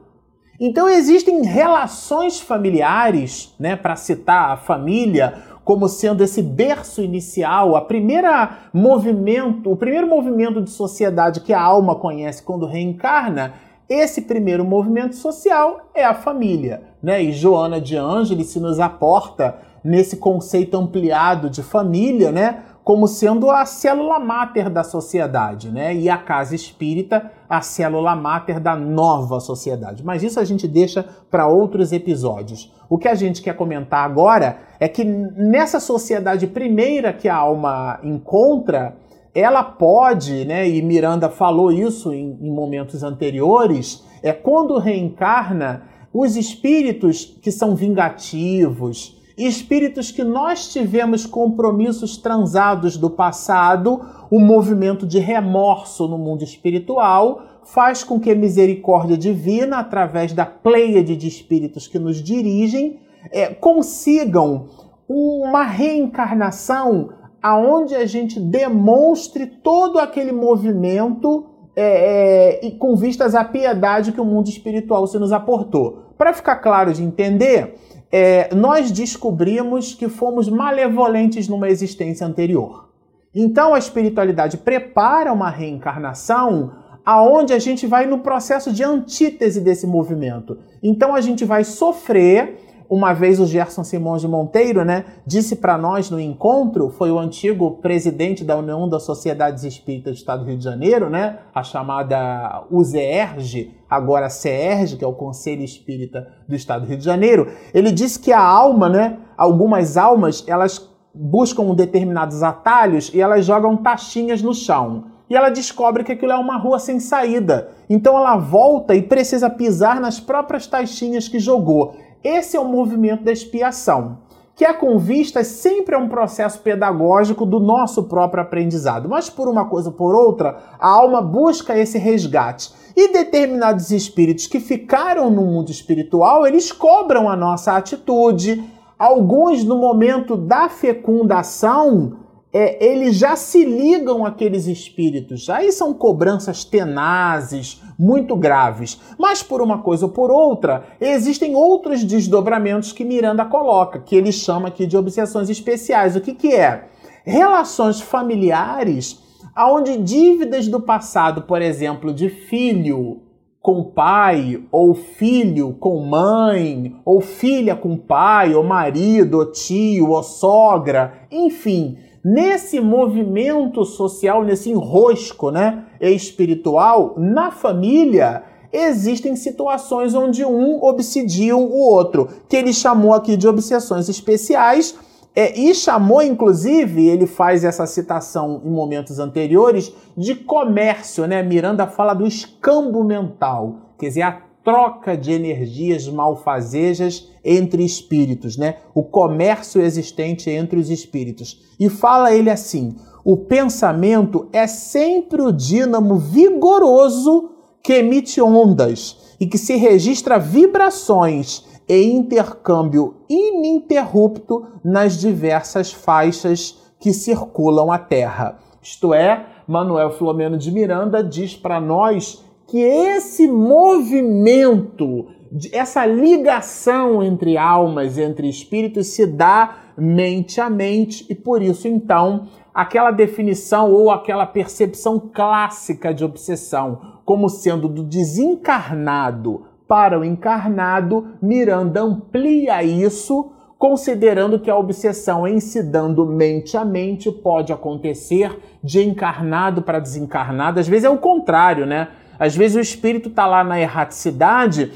Então 0.60 0.86
existem 0.90 1.42
relações 1.42 2.38
familiares, 2.38 3.54
né, 3.58 3.76
para 3.76 3.96
citar 3.96 4.50
a 4.50 4.56
família 4.58 5.38
como 5.64 5.88
sendo 5.88 6.22
esse 6.22 6.42
berço 6.42 7.02
inicial, 7.02 7.76
a 7.76 7.80
primeira 7.80 8.58
movimento, 8.70 9.70
o 9.70 9.76
primeiro 9.76 10.06
movimento 10.06 10.60
de 10.60 10.68
sociedade 10.68 11.40
que 11.40 11.54
a 11.54 11.62
alma 11.62 11.94
conhece 11.94 12.42
quando 12.42 12.66
reencarna, 12.66 13.54
esse 13.88 14.22
primeiro 14.22 14.64
movimento 14.64 15.16
social 15.16 15.88
é 15.94 16.04
a 16.04 16.12
família, 16.12 16.82
né? 17.02 17.22
E 17.22 17.32
Joana 17.32 17.80
de 17.80 17.96
Ângeles 17.96 18.48
se 18.48 18.60
nos 18.60 18.78
aporta 18.78 19.58
nesse 19.82 20.18
conceito 20.18 20.76
ampliado 20.76 21.48
de 21.48 21.62
família, 21.62 22.30
né? 22.30 22.64
Como 22.82 23.06
sendo 23.06 23.50
a 23.50 23.66
célula 23.66 24.18
máter 24.18 24.70
da 24.70 24.82
sociedade, 24.82 25.70
né? 25.70 25.94
E 25.94 26.08
a 26.08 26.16
casa 26.16 26.54
espírita, 26.54 27.30
a 27.48 27.60
célula 27.60 28.16
máter 28.16 28.58
da 28.58 28.74
nova 28.74 29.38
sociedade. 29.38 30.04
Mas 30.04 30.22
isso 30.22 30.40
a 30.40 30.44
gente 30.44 30.66
deixa 30.66 31.04
para 31.30 31.46
outros 31.46 31.92
episódios. 31.92 32.72
O 32.88 32.98
que 32.98 33.06
a 33.06 33.14
gente 33.14 33.42
quer 33.42 33.54
comentar 33.54 34.04
agora 34.04 34.58
é 34.80 34.88
que 34.88 35.04
nessa 35.04 35.78
sociedade 35.78 36.46
primeira 36.46 37.12
que 37.12 37.28
a 37.28 37.36
alma 37.36 38.00
encontra, 38.02 38.96
ela 39.34 39.62
pode, 39.62 40.44
né? 40.44 40.68
E 40.68 40.82
Miranda 40.82 41.28
falou 41.28 41.70
isso 41.70 42.12
em, 42.12 42.36
em 42.40 42.50
momentos 42.50 43.02
anteriores, 43.02 44.04
é 44.22 44.32
quando 44.32 44.78
reencarna 44.78 45.82
os 46.12 46.36
espíritos 46.36 47.24
que 47.40 47.52
são 47.52 47.76
vingativos, 47.76 49.19
espíritos 49.46 50.10
que 50.10 50.24
nós 50.24 50.72
tivemos 50.72 51.26
compromissos 51.26 52.16
transados 52.16 52.96
do 52.96 53.08
passado, 53.08 54.00
o 54.30 54.38
movimento 54.38 55.06
de 55.06 55.18
remorso 55.18 56.06
no 56.08 56.18
mundo 56.18 56.44
espiritual 56.44 57.42
faz 57.64 58.02
com 58.02 58.18
que 58.18 58.30
a 58.30 58.34
misericórdia 58.34 59.16
divina, 59.16 59.78
através 59.78 60.32
da 60.32 60.44
pleiade 60.44 61.16
de 61.16 61.28
espíritos 61.28 61.86
que 61.86 61.98
nos 61.98 62.22
dirigem, 62.22 62.98
é, 63.30 63.48
consigam 63.48 64.66
uma 65.08 65.64
reencarnação 65.64 67.10
aonde 67.42 67.94
a 67.94 68.06
gente 68.06 68.38
demonstre 68.38 69.46
todo 69.46 69.98
aquele 69.98 70.32
movimento 70.32 71.46
é, 71.74 72.60
é, 72.62 72.66
e 72.66 72.72
com 72.72 72.94
vistas 72.96 73.34
à 73.34 73.44
piedade 73.44 74.12
que 74.12 74.20
o 74.20 74.24
mundo 74.24 74.48
espiritual 74.48 75.06
se 75.06 75.18
nos 75.18 75.32
aportou. 75.32 76.14
Para 76.18 76.34
ficar 76.34 76.56
claro 76.56 76.92
de 76.92 77.02
entender, 77.02 77.74
é, 78.12 78.54
nós 78.54 78.90
descobrimos 78.90 79.94
que 79.94 80.08
fomos 80.08 80.48
malevolentes 80.48 81.48
numa 81.48 81.68
existência 81.68 82.26
anterior. 82.26 82.88
Então 83.34 83.74
a 83.74 83.78
espiritualidade 83.78 84.56
prepara 84.56 85.32
uma 85.32 85.50
reencarnação 85.50 86.72
aonde 87.04 87.52
a 87.52 87.58
gente 87.58 87.86
vai 87.86 88.06
no 88.06 88.18
processo 88.18 88.72
de 88.72 88.82
antítese 88.82 89.60
desse 89.60 89.86
movimento. 89.86 90.58
Então 90.82 91.14
a 91.14 91.20
gente 91.20 91.44
vai 91.44 91.64
sofrer 91.64 92.58
uma 92.90 93.12
vez 93.12 93.38
o 93.38 93.46
Gerson 93.46 93.84
Simões 93.84 94.20
de 94.20 94.26
Monteiro, 94.26 94.84
né, 94.84 95.04
disse 95.24 95.54
para 95.54 95.78
nós 95.78 96.10
no 96.10 96.18
encontro, 96.18 96.90
foi 96.90 97.12
o 97.12 97.20
antigo 97.20 97.76
presidente 97.76 98.42
da 98.42 98.56
União 98.56 98.88
das 98.88 99.04
Sociedades 99.04 99.62
Espíritas 99.62 100.14
do 100.14 100.18
Estado 100.18 100.42
do 100.42 100.48
Rio 100.48 100.58
de 100.58 100.64
Janeiro, 100.64 101.08
né, 101.08 101.38
a 101.54 101.62
chamada 101.62 102.64
UZERJ, 102.68 103.76
agora 103.88 104.28
CERJ, 104.28 104.96
que 104.96 105.04
é 105.04 105.06
o 105.06 105.12
Conselho 105.12 105.62
Espírita 105.62 106.26
do 106.48 106.56
Estado 106.56 106.82
do 106.82 106.88
Rio 106.88 106.98
de 106.98 107.04
Janeiro. 107.04 107.52
Ele 107.72 107.92
disse 107.92 108.18
que 108.18 108.32
a 108.32 108.42
alma, 108.42 108.88
né, 108.88 109.18
algumas 109.36 109.96
almas, 109.96 110.44
elas 110.48 110.90
buscam 111.14 111.72
determinados 111.74 112.42
atalhos 112.42 113.12
e 113.14 113.20
elas 113.20 113.44
jogam 113.44 113.76
taxinhas 113.76 114.42
no 114.42 114.52
chão. 114.52 115.04
E 115.28 115.36
ela 115.36 115.48
descobre 115.48 116.02
que 116.02 116.10
aquilo 116.10 116.32
é 116.32 116.36
uma 116.36 116.56
rua 116.56 116.80
sem 116.80 116.98
saída. 116.98 117.70
Então 117.88 118.16
ela 118.16 118.36
volta 118.36 118.96
e 118.96 119.02
precisa 119.02 119.48
pisar 119.48 120.00
nas 120.00 120.18
próprias 120.18 120.66
taxinhas 120.66 121.28
que 121.28 121.38
jogou. 121.38 121.94
Esse 122.22 122.56
é 122.56 122.60
o 122.60 122.68
movimento 122.68 123.24
da 123.24 123.32
expiação, 123.32 124.18
que 124.54 124.64
é 124.64 124.74
com 124.74 124.98
vistas 124.98 125.46
sempre 125.46 125.94
é 125.94 125.98
um 125.98 126.08
processo 126.08 126.60
pedagógico 126.60 127.46
do 127.46 127.58
nosso 127.58 128.04
próprio 128.04 128.42
aprendizado. 128.42 129.08
Mas 129.08 129.30
por 129.30 129.48
uma 129.48 129.64
coisa 129.64 129.88
ou 129.88 129.94
por 129.94 130.14
outra, 130.14 130.58
a 130.78 130.86
alma 130.86 131.22
busca 131.22 131.78
esse 131.78 131.96
resgate. 131.96 132.72
E 132.94 133.10
determinados 133.10 133.90
espíritos 133.90 134.46
que 134.46 134.60
ficaram 134.60 135.30
no 135.30 135.42
mundo 135.42 135.70
espiritual, 135.70 136.46
eles 136.46 136.70
cobram 136.70 137.26
a 137.26 137.34
nossa 137.34 137.72
atitude. 137.72 138.62
Alguns, 138.98 139.64
no 139.64 139.78
momento 139.78 140.36
da 140.36 140.68
fecundação, 140.68 142.18
é, 142.52 142.84
eles 142.84 143.16
já 143.16 143.36
se 143.36 143.64
ligam 143.64 144.26
àqueles 144.26 144.66
espíritos. 144.66 145.48
Aí 145.48 145.70
são 145.70 145.94
cobranças 145.94 146.64
tenazes, 146.64 147.80
muito 147.98 148.34
graves. 148.34 149.00
Mas 149.18 149.42
por 149.42 149.62
uma 149.62 149.82
coisa 149.82 150.06
ou 150.06 150.12
por 150.12 150.30
outra, 150.30 150.84
existem 151.00 151.54
outros 151.54 152.02
desdobramentos 152.02 152.92
que 152.92 153.04
Miranda 153.04 153.44
coloca, 153.44 154.00
que 154.00 154.16
ele 154.16 154.32
chama 154.32 154.68
aqui 154.68 154.86
de 154.86 154.96
obsessões 154.96 155.48
especiais. 155.48 156.16
O 156.16 156.20
que, 156.20 156.34
que 156.34 156.54
é? 156.54 156.88
Relações 157.24 158.00
familiares 158.00 159.20
onde 159.56 159.96
dívidas 159.96 160.68
do 160.68 160.80
passado, 160.80 161.42
por 161.42 161.60
exemplo, 161.60 162.12
de 162.12 162.28
filho 162.28 163.22
com 163.60 163.84
pai, 163.84 164.62
ou 164.72 164.94
filho 164.94 165.74
com 165.74 166.02
mãe, 166.06 166.96
ou 167.04 167.20
filha 167.20 167.76
com 167.76 167.94
pai, 167.94 168.54
ou 168.54 168.64
marido, 168.64 169.38
ou 169.38 169.52
tio, 169.52 170.10
ou 170.10 170.22
sogra, 170.22 171.26
enfim, 171.30 171.98
nesse 172.24 172.80
movimento 172.80 173.84
social, 173.84 174.44
nesse 174.44 174.70
enrosco 174.70 175.50
né, 175.50 175.84
espiritual, 176.00 177.14
na 177.16 177.50
família, 177.50 178.42
existem 178.72 179.34
situações 179.36 180.14
onde 180.14 180.44
um 180.44 180.82
obsidia 180.82 181.56
o 181.56 181.72
outro, 181.72 182.28
que 182.48 182.56
ele 182.56 182.72
chamou 182.72 183.14
aqui 183.14 183.36
de 183.36 183.48
obsessões 183.48 184.08
especiais. 184.08 184.94
É, 185.34 185.56
e 185.56 185.72
chamou, 185.76 186.20
inclusive, 186.20 187.06
ele 187.06 187.24
faz 187.24 187.62
essa 187.62 187.86
citação 187.86 188.60
em 188.64 188.70
momentos 188.70 189.20
anteriores, 189.20 189.92
de 190.16 190.34
comércio, 190.34 191.24
né? 191.24 191.40
Miranda 191.40 191.86
fala 191.86 192.14
do 192.14 192.26
escambo 192.26 193.04
mental, 193.04 193.76
quer 193.96 194.08
dizer, 194.08 194.22
a 194.22 194.42
troca 194.64 195.16
de 195.16 195.32
energias 195.32 196.06
malfazejas 196.08 197.28
entre 197.44 197.84
espíritos, 197.84 198.56
né? 198.56 198.76
O 198.94 199.02
comércio 199.02 199.80
existente 199.80 200.50
entre 200.50 200.78
os 200.78 200.90
espíritos. 200.90 201.62
E 201.78 201.88
fala 201.88 202.34
ele 202.34 202.50
assim: 202.50 202.96
o 203.24 203.36
pensamento 203.36 204.48
é 204.52 204.66
sempre 204.66 205.42
o 205.42 205.52
dínamo 205.52 206.16
vigoroso 206.16 207.50
que 207.82 207.94
emite 207.94 208.40
ondas 208.40 209.36
e 209.40 209.46
que 209.46 209.58
se 209.58 209.76
registra 209.76 210.38
vibrações 210.38 211.64
e 211.88 212.02
intercâmbio 212.04 213.16
ininterrupto 213.28 214.66
nas 214.84 215.18
diversas 215.18 215.92
faixas 215.92 216.78
que 217.00 217.12
circulam 217.12 217.90
a 217.90 217.98
Terra. 217.98 218.58
Isto 218.82 219.12
é, 219.12 219.46
Manuel 219.66 220.10
Filomeno 220.12 220.56
de 220.56 220.70
Miranda 220.70 221.24
diz 221.24 221.56
para 221.56 221.80
nós 221.80 222.44
que 222.70 222.78
esse 222.78 223.48
movimento, 223.48 225.26
essa 225.72 226.06
ligação 226.06 227.20
entre 227.20 227.58
almas, 227.58 228.16
entre 228.16 228.48
espíritos, 228.48 229.08
se 229.08 229.26
dá 229.26 229.78
mente 229.98 230.60
a 230.60 230.70
mente 230.70 231.26
e 231.28 231.34
por 231.34 231.60
isso 231.60 231.88
então 231.88 232.46
aquela 232.72 233.10
definição 233.10 233.92
ou 233.92 234.08
aquela 234.08 234.46
percepção 234.46 235.18
clássica 235.18 236.14
de 236.14 236.24
obsessão 236.24 237.18
como 237.24 237.48
sendo 237.48 237.88
do 237.88 238.04
desencarnado 238.04 239.66
para 239.88 240.20
o 240.20 240.24
encarnado, 240.24 241.30
Miranda 241.42 242.00
amplia 242.00 242.84
isso, 242.84 243.50
considerando 243.76 244.60
que 244.60 244.70
a 244.70 244.76
obsessão 244.76 245.44
em 245.44 245.58
se 245.58 245.82
dando 245.82 246.24
mente 246.24 246.76
a 246.76 246.84
mente 246.84 247.32
pode 247.32 247.72
acontecer 247.72 248.56
de 248.84 249.02
encarnado 249.02 249.82
para 249.82 249.98
desencarnado, 249.98 250.78
às 250.78 250.86
vezes 250.86 251.06
é 251.06 251.10
o 251.10 251.18
contrário, 251.18 251.84
né? 251.84 252.06
Às 252.40 252.56
vezes 252.56 252.78
o 252.78 252.80
espírito 252.80 253.28
está 253.28 253.46
lá 253.46 253.62
na 253.62 253.78
erraticidade. 253.78 254.90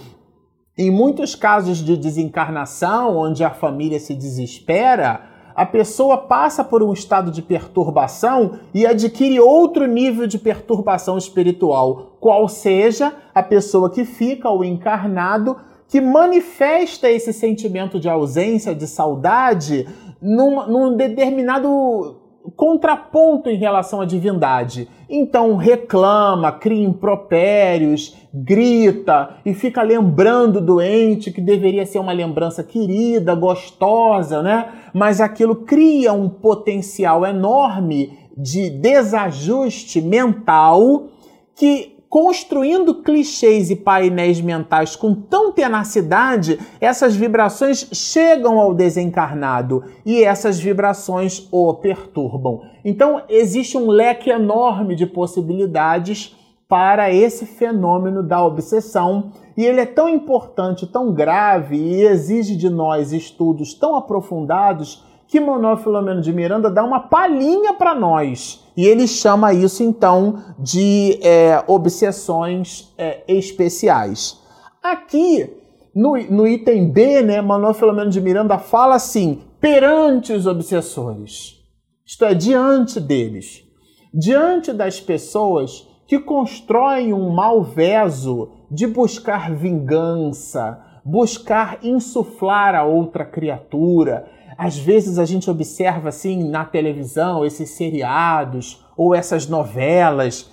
Em 0.78 0.90
muitos 0.90 1.34
casos 1.34 1.76
de 1.76 1.94
desencarnação, 1.94 3.18
onde 3.18 3.44
a 3.44 3.50
família 3.50 4.00
se 4.00 4.14
desespera, 4.14 5.20
a 5.54 5.66
pessoa 5.66 6.16
passa 6.16 6.64
por 6.64 6.82
um 6.82 6.90
estado 6.94 7.30
de 7.30 7.42
perturbação 7.42 8.58
e 8.72 8.86
adquire 8.86 9.38
outro 9.38 9.86
nível 9.86 10.26
de 10.26 10.38
perturbação 10.38 11.18
espiritual, 11.18 12.16
qual 12.18 12.48
seja 12.48 13.12
a 13.34 13.42
pessoa 13.42 13.90
que 13.90 14.06
fica, 14.06 14.48
o 14.48 14.64
encarnado, 14.64 15.58
que 15.86 16.00
manifesta 16.00 17.10
esse 17.10 17.30
sentimento 17.30 18.00
de 18.00 18.08
ausência, 18.08 18.74
de 18.74 18.86
saudade, 18.86 19.86
num, 20.20 20.66
num 20.66 20.96
determinado 20.96 22.23
contraponto 22.50 23.48
em 23.48 23.56
relação 23.56 24.00
à 24.00 24.04
divindade. 24.04 24.88
Então 25.08 25.56
reclama, 25.56 26.52
cria 26.52 26.84
impropérios, 26.84 28.16
grita 28.32 29.36
e 29.44 29.54
fica 29.54 29.82
lembrando 29.82 30.56
o 30.56 30.60
doente 30.60 31.30
que 31.30 31.40
deveria 31.40 31.86
ser 31.86 31.98
uma 31.98 32.12
lembrança 32.12 32.62
querida, 32.62 33.34
gostosa, 33.34 34.42
né? 34.42 34.68
Mas 34.92 35.20
aquilo 35.20 35.56
cria 35.56 36.12
um 36.12 36.28
potencial 36.28 37.24
enorme 37.24 38.18
de 38.36 38.68
desajuste 38.70 40.00
mental 40.00 41.08
que 41.56 41.93
construindo 42.14 43.02
clichês 43.02 43.70
e 43.70 43.74
painéis 43.74 44.40
mentais 44.40 44.94
com 44.94 45.16
tão 45.16 45.50
tenacidade, 45.50 46.60
essas 46.80 47.16
vibrações 47.16 47.88
chegam 47.92 48.60
ao 48.60 48.72
desencarnado 48.72 49.82
e 50.06 50.22
essas 50.22 50.60
vibrações 50.60 51.48
o 51.50 51.74
perturbam. 51.74 52.60
Então, 52.84 53.22
existe 53.28 53.76
um 53.76 53.88
leque 53.88 54.30
enorme 54.30 54.94
de 54.94 55.06
possibilidades 55.06 56.36
para 56.68 57.12
esse 57.12 57.46
fenômeno 57.46 58.22
da 58.22 58.44
obsessão, 58.46 59.32
e 59.56 59.64
ele 59.64 59.80
é 59.80 59.86
tão 59.86 60.08
importante, 60.08 60.86
tão 60.86 61.12
grave 61.12 61.76
e 61.76 62.02
exige 62.02 62.54
de 62.54 62.70
nós 62.70 63.12
estudos 63.12 63.74
tão 63.74 63.96
aprofundados 63.96 65.02
que 65.34 65.40
Manuel 65.40 65.78
Filomeno 65.78 66.20
de 66.20 66.32
Miranda 66.32 66.70
dá 66.70 66.84
uma 66.84 67.00
palhinha 67.00 67.74
para 67.74 67.92
nós. 67.92 68.64
E 68.76 68.86
ele 68.86 69.08
chama 69.08 69.52
isso 69.52 69.82
então 69.82 70.44
de 70.60 71.18
é, 71.24 71.60
obsessões 71.66 72.94
é, 72.96 73.24
especiais. 73.26 74.40
Aqui, 74.80 75.50
no, 75.92 76.16
no 76.30 76.46
item 76.46 76.88
B, 76.88 77.20
né, 77.22 77.42
Manuel 77.42 77.74
Filomeno 77.74 78.10
de 78.10 78.20
Miranda 78.20 78.58
fala 78.58 78.94
assim: 78.94 79.42
perante 79.60 80.32
os 80.32 80.46
obsessores, 80.46 81.56
isto 82.06 82.24
é, 82.24 82.32
diante 82.32 83.00
deles, 83.00 83.64
diante 84.14 84.72
das 84.72 85.00
pessoas 85.00 85.84
que 86.06 86.20
constroem 86.20 87.12
um 87.12 87.30
malveso 87.30 88.52
de 88.70 88.86
buscar 88.86 89.52
vingança, 89.52 90.80
buscar 91.04 91.80
insuflar 91.82 92.76
a 92.76 92.84
outra 92.84 93.24
criatura, 93.24 94.28
às 94.56 94.76
vezes 94.76 95.18
a 95.18 95.24
gente 95.24 95.50
observa 95.50 96.08
assim 96.08 96.48
na 96.48 96.64
televisão 96.64 97.44
esses 97.44 97.70
seriados 97.70 98.84
ou 98.96 99.14
essas 99.14 99.46
novelas 99.48 100.50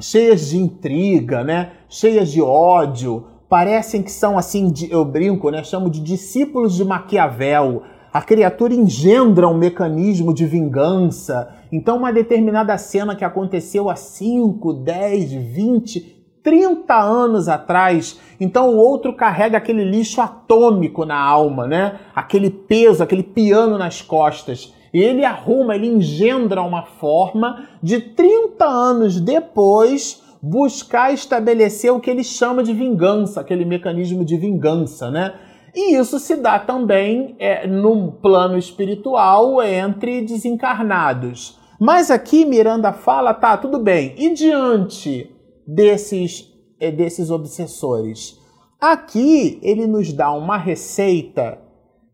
cheias 0.00 0.48
de 0.48 0.58
intriga, 0.58 1.44
né? 1.44 1.72
Cheias 1.88 2.30
de 2.30 2.42
ódio, 2.42 3.26
parecem 3.48 4.02
que 4.02 4.10
são 4.10 4.36
assim, 4.36 4.70
de, 4.70 4.90
eu 4.90 5.04
brinco, 5.04 5.50
né? 5.50 5.62
Chamo 5.62 5.88
de 5.88 6.00
discípulos 6.00 6.74
de 6.74 6.84
Maquiavel. 6.84 7.82
A 8.12 8.22
criatura 8.22 8.74
engendra 8.74 9.48
um 9.48 9.56
mecanismo 9.56 10.32
de 10.32 10.46
vingança. 10.46 11.52
Então, 11.72 11.96
uma 11.96 12.12
determinada 12.12 12.76
cena 12.78 13.16
que 13.16 13.24
aconteceu 13.24 13.90
há 13.90 13.96
5, 13.96 14.72
10, 14.72 15.32
20, 15.32 16.13
30 16.44 16.94
anos 16.94 17.48
atrás. 17.48 18.20
Então 18.38 18.68
o 18.68 18.76
outro 18.76 19.14
carrega 19.14 19.56
aquele 19.56 19.82
lixo 19.82 20.20
atômico 20.20 21.04
na 21.04 21.18
alma, 21.18 21.66
né? 21.66 21.98
Aquele 22.14 22.50
peso, 22.50 23.02
aquele 23.02 23.22
piano 23.22 23.78
nas 23.78 24.02
costas. 24.02 24.72
E 24.92 25.00
ele 25.02 25.24
arruma, 25.24 25.74
ele 25.74 25.88
engendra 25.88 26.62
uma 26.62 26.84
forma 26.84 27.66
de 27.82 27.98
30 27.98 28.64
anos 28.64 29.18
depois 29.18 30.22
buscar 30.40 31.12
estabelecer 31.12 31.90
o 31.90 31.98
que 31.98 32.10
ele 32.10 32.22
chama 32.22 32.62
de 32.62 32.74
vingança, 32.74 33.40
aquele 33.40 33.64
mecanismo 33.64 34.24
de 34.24 34.36
vingança, 34.36 35.10
né? 35.10 35.34
E 35.74 35.96
isso 35.96 36.20
se 36.20 36.36
dá 36.36 36.58
também 36.58 37.34
é, 37.38 37.66
num 37.66 38.08
plano 38.08 38.56
espiritual 38.56 39.60
entre 39.62 40.20
desencarnados. 40.20 41.58
Mas 41.80 42.10
aqui 42.10 42.44
Miranda 42.44 42.92
fala, 42.92 43.34
tá, 43.34 43.56
tudo 43.56 43.80
bem. 43.80 44.14
E 44.16 44.32
diante 44.32 45.33
desses, 45.66 46.52
eh, 46.78 46.90
desses 46.90 47.30
obsessores. 47.30 48.38
Aqui 48.80 49.58
ele 49.62 49.86
nos 49.86 50.12
dá 50.12 50.32
uma 50.32 50.58
receita 50.58 51.58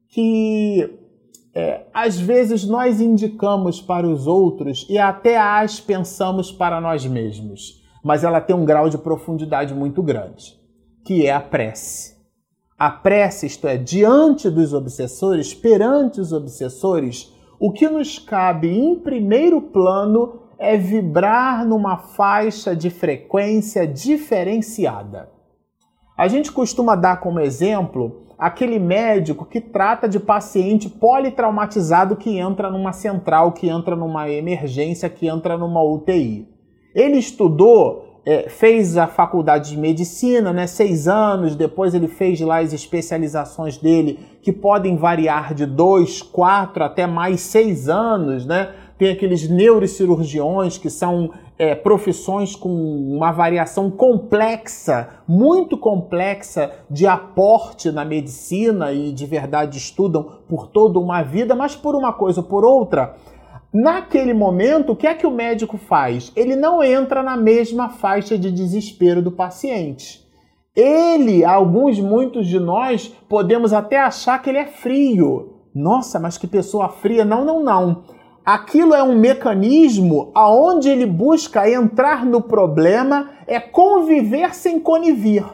que 0.09 0.99
é, 1.55 1.87
às 1.93 2.19
vezes 2.19 2.65
nós 2.65 3.01
indicamos 3.01 3.81
para 3.81 4.07
os 4.07 4.27
outros 4.27 4.87
e 4.89 4.99
até 4.99 5.37
as 5.37 5.81
pensamos 5.81 6.53
para 6.53 6.81
nós 6.81 7.05
mesmos, 7.05 7.83
mas 8.05 8.23
ela 8.23 8.41
tem 8.41 8.55
um 8.55 8.65
grau 8.65 8.89
de 8.89 8.99
profundidade 8.99 9.75
muito 9.75 10.03
grande, 10.03 10.57
que 11.05 11.27
é 11.27 11.33
a 11.33 11.41
prece. 11.41 12.17
A 12.79 12.91
prece, 12.91 13.47
isto 13.47 13.67
é, 13.67 13.77
diante 13.77 14.49
dos 14.49 14.73
obsessores, 14.73 15.53
perante 15.53 16.21
os 16.21 16.33
obsessores, 16.33 17.33
o 17.59 17.73
que 17.73 17.89
nos 17.89 18.19
cabe 18.19 18.69
em 18.69 18.95
primeiro 18.95 19.61
plano 19.61 20.40
é 20.61 20.77
vibrar 20.77 21.65
numa 21.65 21.97
faixa 21.97 22.77
de 22.77 22.91
frequência 22.91 23.87
diferenciada. 23.87 25.31
A 26.19 26.29
gente 26.29 26.53
costuma 26.53 26.95
dar 26.95 27.19
como 27.19 27.41
exemplo 27.41 28.27
aquele 28.39 28.79
médico 28.79 29.47
que 29.47 29.59
trata 29.59 30.07
de 30.07 30.21
paciente 30.21 30.87
politraumatizado 30.87 32.15
que 32.15 32.39
entra 32.39 32.71
numa 32.71 32.93
central, 32.93 33.53
que 33.53 33.71
entra 33.71 33.97
numa 33.97 34.29
emergência, 34.31 35.09
que 35.09 35.27
entra 35.27 35.57
numa 35.57 35.83
UTI. 35.83 36.47
Ele 36.95 37.17
estudou, 37.17 38.21
é, 38.27 38.51
fez 38.51 38.99
a 38.99 39.07
faculdade 39.07 39.71
de 39.71 39.79
medicina, 39.79 40.53
né, 40.53 40.67
seis 40.67 41.09
anos, 41.09 41.57
depois 41.57 41.95
ele 41.95 42.09
fez 42.09 42.39
lá 42.41 42.59
as 42.59 42.75
especializações 42.75 43.79
dele, 43.79 44.19
que 44.43 44.53
podem 44.53 44.97
variar 44.97 45.55
de 45.55 45.65
dois, 45.65 46.21
quatro 46.21 46.85
até 46.85 47.07
mais 47.07 47.41
seis 47.41 47.89
anos, 47.89 48.45
né? 48.45 48.75
Tem 49.01 49.13
aqueles 49.13 49.49
neurocirurgiões 49.49 50.77
que 50.77 50.91
são 50.91 51.31
é, 51.59 51.75
profissões 51.75 52.55
com 52.55 52.69
uma 52.69 53.33
variação 53.33 53.91
complexa, 53.91 55.09
muito 55.27 55.79
complexa 55.79 56.71
de 56.91 57.07
aporte 57.07 57.91
na 57.91 58.05
medicina 58.05 58.93
e 58.93 59.11
de 59.11 59.25
verdade 59.25 59.79
estudam 59.79 60.41
por 60.47 60.67
toda 60.67 60.99
uma 60.99 61.23
vida, 61.23 61.55
mas 61.55 61.75
por 61.75 61.97
uma 61.97 62.13
coisa 62.13 62.43
ou 62.43 62.47
por 62.47 62.63
outra, 62.63 63.17
naquele 63.73 64.35
momento, 64.35 64.93
o 64.93 64.97
que 64.97 65.07
é 65.07 65.15
que 65.15 65.27
o 65.27 65.31
médico 65.31 65.79
faz? 65.79 66.31
Ele 66.37 66.55
não 66.55 66.85
entra 66.85 67.23
na 67.23 67.39
mesma 67.39 67.89
faixa 67.89 68.37
de 68.37 68.51
desespero 68.51 69.23
do 69.23 69.33
paciente. 69.33 70.29
Ele, 70.77 71.43
alguns, 71.43 71.99
muitos 71.99 72.47
de 72.47 72.59
nós, 72.59 73.09
podemos 73.31 73.73
até 73.73 73.99
achar 73.99 74.43
que 74.43 74.51
ele 74.51 74.59
é 74.59 74.67
frio. 74.67 75.55
Nossa, 75.75 76.21
mas 76.21 76.37
que 76.37 76.47
pessoa 76.47 76.91
fria. 76.91 77.25
Não, 77.25 77.47
não, 77.47 77.65
não 77.65 78.20
aquilo 78.45 78.95
é 78.95 79.03
um 79.03 79.19
mecanismo 79.19 80.31
aonde 80.35 80.89
ele 80.89 81.07
busca 81.07 81.71
entrar 81.71 82.25
no 82.25 82.41
problema, 82.41 83.31
é 83.47 83.61
conviver 83.61 84.55
sem 84.55 84.79
conivir. 84.81 85.45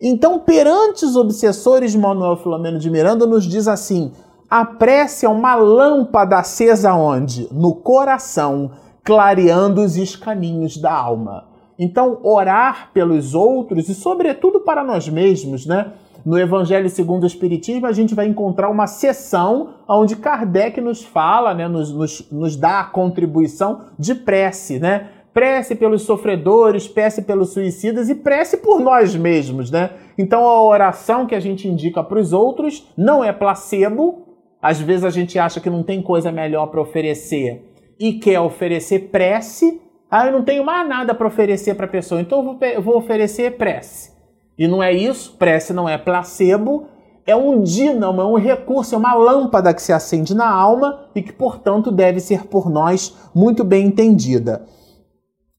Então, 0.00 0.38
perante 0.38 1.04
os 1.04 1.14
obsessores, 1.14 1.94
Manuel 1.94 2.36
Filomeno 2.36 2.78
de 2.78 2.88
Miranda 2.88 3.26
nos 3.26 3.44
diz 3.44 3.68
assim: 3.68 4.12
a 4.48 4.64
prece 4.64 5.26
é 5.26 5.28
uma 5.28 5.54
lâmpada 5.54 6.38
acesa 6.38 6.94
onde? 6.94 7.48
No 7.52 7.74
coração, 7.74 8.72
clareando 9.04 9.82
os 9.82 9.96
escaninhos 9.96 10.76
da 10.76 10.92
alma. 10.92 11.44
Então, 11.78 12.18
orar 12.22 12.90
pelos 12.92 13.34
outros 13.34 13.88
e, 13.88 13.94
sobretudo, 13.94 14.60
para 14.60 14.82
nós 14.82 15.08
mesmos, 15.08 15.66
né? 15.66 15.92
No 16.24 16.38
Evangelho 16.38 16.88
segundo 16.88 17.24
o 17.24 17.26
Espiritismo, 17.26 17.86
a 17.86 17.92
gente 17.92 18.14
vai 18.14 18.26
encontrar 18.26 18.68
uma 18.68 18.86
sessão 18.86 19.74
onde 19.88 20.16
Kardec 20.16 20.80
nos 20.80 21.02
fala, 21.02 21.54
né, 21.54 21.66
nos, 21.66 21.92
nos, 21.92 22.30
nos 22.30 22.56
dá 22.56 22.80
a 22.80 22.84
contribuição 22.84 23.86
de 23.98 24.14
prece, 24.14 24.78
né? 24.78 25.08
Prece 25.32 25.76
pelos 25.76 26.02
sofredores, 26.02 26.88
prece 26.88 27.22
pelos 27.22 27.52
suicidas 27.52 28.08
e 28.08 28.16
prece 28.16 28.56
por 28.56 28.80
nós 28.80 29.14
mesmos, 29.14 29.70
né? 29.70 29.90
Então 30.18 30.44
a 30.44 30.62
oração 30.62 31.26
que 31.26 31.34
a 31.34 31.40
gente 31.40 31.68
indica 31.68 32.02
para 32.02 32.18
os 32.18 32.32
outros 32.32 32.88
não 32.96 33.22
é 33.22 33.32
placebo. 33.32 34.26
Às 34.60 34.80
vezes 34.80 35.04
a 35.04 35.10
gente 35.10 35.38
acha 35.38 35.60
que 35.60 35.70
não 35.70 35.82
tem 35.82 36.02
coisa 36.02 36.32
melhor 36.32 36.66
para 36.66 36.80
oferecer 36.80 37.64
e 37.98 38.14
quer 38.14 38.40
oferecer 38.40 39.10
prece. 39.10 39.80
Ah, 40.10 40.26
eu 40.26 40.32
não 40.32 40.42
tenho 40.42 40.64
mais 40.64 40.88
nada 40.88 41.14
para 41.14 41.28
oferecer 41.28 41.74
para 41.74 41.86
a 41.86 41.88
pessoa, 41.88 42.20
então 42.20 42.38
eu 42.38 42.44
vou, 42.44 42.58
eu 42.60 42.82
vou 42.82 42.96
oferecer 42.96 43.56
prece. 43.56 44.19
E 44.60 44.68
não 44.68 44.82
é 44.82 44.92
isso, 44.92 45.36
prece 45.38 45.72
não 45.72 45.88
é 45.88 45.96
placebo, 45.96 46.86
é 47.26 47.34
um 47.34 47.62
dínamo, 47.62 48.20
é 48.20 48.26
um 48.26 48.36
recurso, 48.36 48.94
é 48.94 48.98
uma 48.98 49.14
lâmpada 49.14 49.72
que 49.72 49.80
se 49.80 49.90
acende 49.90 50.34
na 50.34 50.50
alma 50.50 51.08
e 51.14 51.22
que, 51.22 51.32
portanto, 51.32 51.90
deve 51.90 52.20
ser 52.20 52.46
por 52.46 52.68
nós 52.68 53.16
muito 53.34 53.64
bem 53.64 53.86
entendida. 53.86 54.66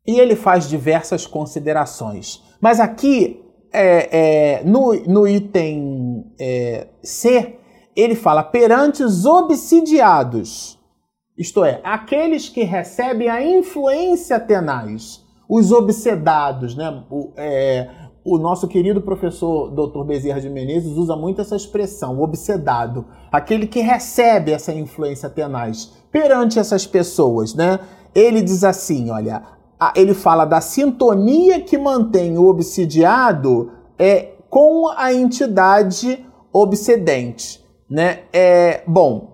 E 0.05 0.19
ele 0.19 0.35
faz 0.35 0.69
diversas 0.69 1.25
considerações. 1.25 2.43
Mas 2.61 2.79
aqui, 2.79 3.43
é, 3.73 4.59
é, 4.59 4.63
no, 4.63 4.93
no 5.07 5.27
item 5.27 6.31
é, 6.39 6.85
C, 7.01 7.57
ele 7.95 8.13
fala 8.13 8.43
perante 8.43 9.01
os 9.01 9.25
obsidiados, 9.25 10.79
isto 11.35 11.65
é, 11.65 11.81
aqueles 11.83 12.49
que 12.49 12.61
recebem 12.61 13.29
a 13.29 13.43
influência 13.43 14.39
tenaz, 14.39 15.25
os 15.49 15.71
obsedados, 15.71 16.75
né? 16.75 17.03
O, 17.09 17.33
é, 17.35 17.89
o 18.23 18.37
nosso 18.37 18.67
querido 18.67 19.01
professor 19.01 19.71
Dr. 19.71 20.03
Bezerra 20.03 20.39
de 20.39 20.49
Menezes 20.49 20.95
usa 20.95 21.15
muito 21.15 21.41
essa 21.41 21.55
expressão, 21.55 22.19
o 22.19 22.23
obsedado, 22.23 23.05
aquele 23.31 23.65
que 23.65 23.79
recebe 23.81 24.51
essa 24.51 24.71
influência 24.73 25.29
tenaz 25.29 25.91
perante 26.11 26.59
essas 26.59 26.85
pessoas, 26.85 27.55
né? 27.55 27.79
Ele 28.13 28.41
diz 28.41 28.63
assim, 28.63 29.09
olha, 29.09 29.41
ele 29.95 30.13
fala 30.13 30.45
da 30.45 30.61
sintonia 30.61 31.61
que 31.61 31.77
mantém 31.77 32.37
o 32.37 32.47
obsidiado 32.47 33.71
é, 33.97 34.33
com 34.49 34.89
a 34.95 35.13
entidade 35.13 36.23
obsedente, 36.53 37.63
né? 37.89 38.23
É, 38.31 38.83
bom, 38.85 39.31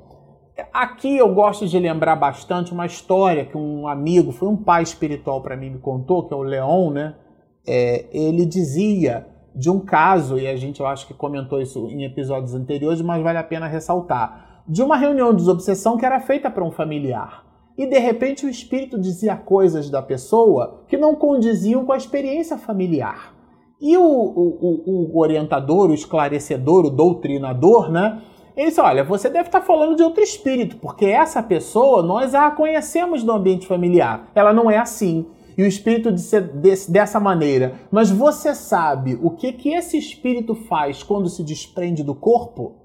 aqui 0.71 1.17
eu 1.17 1.33
gosto 1.33 1.67
de 1.67 1.77
lembrar 1.77 2.15
bastante 2.15 2.71
uma 2.71 2.85
história 2.85 3.43
que 3.43 3.57
um 3.57 3.87
amigo, 3.87 4.31
foi 4.31 4.47
um 4.47 4.55
pai 4.55 4.83
espiritual 4.83 5.41
para 5.41 5.57
mim, 5.57 5.71
me 5.71 5.79
contou, 5.79 6.25
que 6.25 6.33
é 6.33 6.37
o 6.37 6.43
Leon, 6.43 6.91
né? 6.91 7.15
É, 7.67 8.05
ele 8.11 8.45
dizia 8.45 9.27
de 9.57 9.71
um 9.71 9.79
caso, 9.79 10.37
e 10.37 10.47
a 10.47 10.55
gente 10.55 10.79
eu 10.79 10.85
acho 10.85 11.07
que 11.07 11.13
comentou 11.13 11.59
isso 11.59 11.87
em 11.89 12.03
episódios 12.03 12.53
anteriores, 12.53 13.01
mas 13.01 13.23
vale 13.23 13.39
a 13.39 13.43
pena 13.43 13.67
ressaltar, 13.67 14.61
de 14.67 14.83
uma 14.83 14.95
reunião 14.95 15.31
de 15.31 15.37
desobsessão 15.37 15.97
que 15.97 16.05
era 16.05 16.19
feita 16.19 16.49
para 16.49 16.63
um 16.63 16.71
familiar. 16.71 17.43
E 17.75 17.87
de 17.87 17.97
repente 17.97 18.45
o 18.45 18.49
espírito 18.49 18.99
dizia 18.99 19.35
coisas 19.35 19.89
da 19.89 20.01
pessoa 20.01 20.83
que 20.87 20.97
não 20.97 21.15
condiziam 21.15 21.85
com 21.85 21.91
a 21.91 21.97
experiência 21.97 22.57
familiar. 22.57 23.33
E 23.79 23.95
o, 23.97 24.03
o, 24.03 25.11
o 25.13 25.19
orientador, 25.19 25.89
o 25.89 25.93
esclarecedor, 25.93 26.85
o 26.85 26.89
doutrinador, 26.89 27.91
né? 27.91 28.21
Ele 28.55 28.69
disse: 28.69 28.81
Olha, 28.81 29.03
você 29.03 29.29
deve 29.29 29.49
estar 29.49 29.61
falando 29.61 29.95
de 29.95 30.01
outro 30.01 30.23
espírito, 30.23 30.77
porque 30.77 31.05
essa 31.05 31.43
pessoa 31.43 32.01
nós 32.01 32.33
a 32.33 32.49
conhecemos 32.49 33.23
no 33.23 33.33
ambiente 33.33 33.67
familiar. 33.67 34.27
Ela 34.33 34.51
não 34.51 34.71
é 34.71 34.79
assim 34.79 35.27
e 35.57 35.63
o 35.63 35.67
espírito 35.67 36.15
ser 36.17 36.41
desse, 36.41 36.91
dessa 36.91 37.19
maneira. 37.19 37.73
Mas 37.91 38.11
você 38.11 38.53
sabe 38.53 39.17
o 39.21 39.31
que, 39.31 39.51
que 39.51 39.73
esse 39.73 39.97
espírito 39.97 40.53
faz 40.53 41.01
quando 41.01 41.29
se 41.29 41.43
desprende 41.43 42.03
do 42.03 42.13
corpo? 42.13 42.75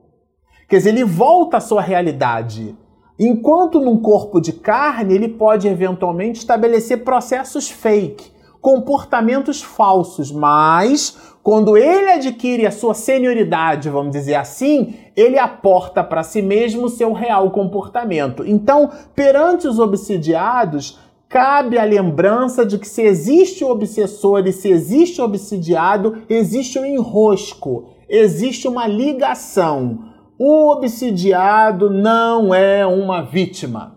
Quer 0.69 0.79
dizer, 0.79 0.91
ele 0.91 1.05
volta 1.05 1.59
à 1.59 1.61
sua 1.61 1.83
realidade. 1.83 2.75
Enquanto 3.19 3.79
num 3.79 4.01
corpo 4.01 4.41
de 4.41 4.55
carne, 4.55 5.15
ele 5.15 5.29
pode 5.29 5.69
eventualmente 5.69 6.41
estabelecer 6.41 7.05
processos 7.05 7.69
fake, 7.71 8.33
comportamentos 8.59 9.63
falsos, 9.63 10.33
mas 10.33 11.19
quando 11.43 11.77
ele 11.77 12.11
adquire 12.11 12.67
a 12.67 12.71
sua 12.71 12.95
senioridade, 12.95 13.91
vamos 13.91 14.13
dizer 14.13 14.37
assim, 14.37 14.95
ele 15.15 15.39
aporta 15.39 16.03
para 16.03 16.23
si 16.23 16.41
mesmo 16.41 16.89
seu 16.89 17.13
real 17.13 17.51
comportamento. 17.51 18.45
Então, 18.47 18.91
perante 19.15 19.69
os 19.69 19.79
obsidiados, 19.79 20.99
cabe 21.33 21.79
a 21.79 21.85
lembrança 21.85 22.67
de 22.67 22.79
que 22.79 22.87
se 22.87 23.01
existe 23.01 23.65
o 23.65 23.71
obsessor 23.71 24.47
e 24.47 24.53
se 24.53 24.69
existe 24.69 25.19
o 25.19 25.25
obsidiado, 25.25 26.19
existe 26.29 26.79
um 26.79 26.85
enrosco, 26.85 27.87
existe 28.07 28.69
uma 28.69 28.87
ligação. 28.87 30.11
O 30.39 30.71
obsidiado 30.71 31.89
não 31.89 32.55
é 32.55 32.87
uma 32.87 33.23
vítima. 33.23 33.97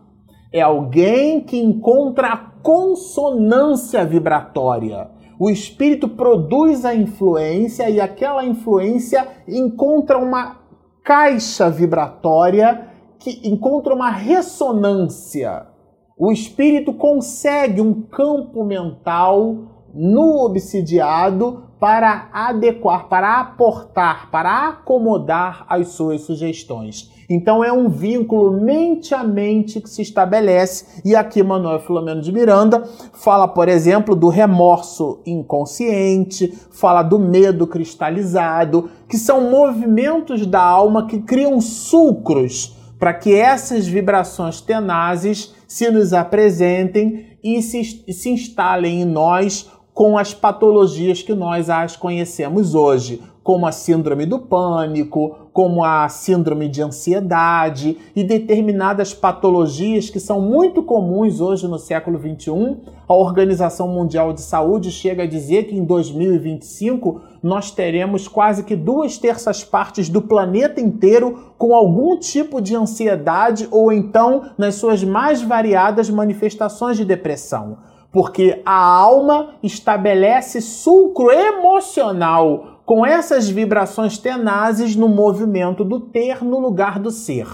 É 0.49 0.61
alguém 0.61 1.41
que 1.41 1.57
encontra 1.57 2.29
a 2.29 2.37
consonância 2.37 4.05
vibratória. 4.05 5.09
O 5.37 5.49
espírito 5.49 6.07
produz 6.07 6.85
a 6.85 6.95
influência 6.95 7.89
e 7.89 7.99
aquela 7.99 8.45
influência 8.45 9.27
encontra 9.45 10.17
uma 10.17 10.61
caixa 11.03 11.69
vibratória 11.69 12.87
que 13.19 13.41
encontra 13.43 13.93
uma 13.93 14.09
ressonância. 14.09 15.74
O 16.17 16.31
espírito 16.31 16.93
consegue 16.93 17.81
um 17.81 18.01
campo 18.01 18.63
mental 18.63 19.57
no 19.93 20.45
obsidiado 20.45 21.63
para 21.77 22.29
adequar, 22.31 23.09
para 23.09 23.41
aportar, 23.41 24.31
para 24.31 24.69
acomodar 24.69 25.65
as 25.67 25.89
suas 25.89 26.21
sugestões. 26.21 27.11
Então 27.29 27.61
é 27.61 27.73
um 27.73 27.89
vínculo 27.89 28.61
mente 28.61 29.13
a 29.13 29.25
mente 29.25 29.81
que 29.81 29.89
se 29.89 30.03
estabelece, 30.03 31.01
e 31.03 31.17
aqui 31.17 31.43
Manuel 31.43 31.81
Filomeno 31.81 32.21
de 32.21 32.31
Miranda 32.31 32.87
fala, 33.11 33.45
por 33.45 33.67
exemplo, 33.67 34.15
do 34.15 34.29
remorso 34.29 35.19
inconsciente, 35.25 36.47
fala 36.71 37.03
do 37.03 37.19
medo 37.19 37.67
cristalizado, 37.67 38.89
que 39.09 39.17
são 39.17 39.49
movimentos 39.49 40.47
da 40.47 40.61
alma 40.61 41.07
que 41.07 41.19
criam 41.19 41.59
sulcros 41.59 42.74
para 42.99 43.13
que 43.13 43.35
essas 43.35 43.87
vibrações 43.87 44.61
tenazes 44.61 45.53
se 45.67 45.89
nos 45.89 46.13
apresentem 46.13 47.37
e 47.43 47.61
se, 47.61 48.03
se 48.11 48.29
instalem 48.29 49.01
em 49.01 49.05
nós 49.05 49.69
com 49.93 50.17
as 50.17 50.33
patologias 50.33 51.21
que 51.21 51.33
nós 51.33 51.69
as 51.69 51.95
conhecemos 51.95 52.75
hoje, 52.75 53.21
como 53.45 53.67
a 53.67 53.71
síndrome 53.71 54.25
do 54.25 54.39
pânico, 54.39 55.35
como 55.53 55.83
a 55.83 56.09
síndrome 56.09 56.67
de 56.67 56.81
ansiedade 56.81 57.95
e 58.15 58.23
determinadas 58.23 59.13
patologias 59.13 60.09
que 60.09 60.19
são 60.19 60.41
muito 60.41 60.81
comuns 60.81 61.39
hoje 61.39 61.67
no 61.67 61.77
século 61.77 62.17
21. 62.17 62.79
A 63.07 63.13
Organização 63.13 63.87
Mundial 63.87 64.33
de 64.33 64.41
Saúde 64.41 64.89
chega 64.89 65.21
a 65.21 65.27
dizer 65.27 65.65
que 65.65 65.77
em 65.77 65.85
2025 65.85 67.21
nós 67.43 67.69
teremos 67.69 68.27
quase 68.27 68.63
que 68.63 68.75
duas 68.75 69.19
terças 69.19 69.63
partes 69.63 70.09
do 70.09 70.23
planeta 70.23 70.81
inteiro 70.81 71.53
com 71.55 71.75
algum 71.75 72.17
tipo 72.17 72.59
de 72.59 72.75
ansiedade 72.75 73.67
ou 73.69 73.93
então 73.93 74.49
nas 74.57 74.73
suas 74.73 75.03
mais 75.03 75.43
variadas 75.43 76.09
manifestações 76.09 76.97
de 76.97 77.05
depressão. 77.05 77.77
Porque 78.11 78.59
a 78.65 78.73
alma 78.73 79.49
estabelece 79.61 80.61
sulcro 80.61 81.29
emocional 81.29 82.74
com 82.85 83.05
essas 83.05 83.49
vibrações 83.49 84.17
tenazes 84.17 84.95
no 84.95 85.09
movimento 85.09 85.83
do 85.83 85.99
ter 85.99 86.43
no 86.43 86.59
lugar 86.59 86.99
do 86.99 87.09
ser. 87.09 87.47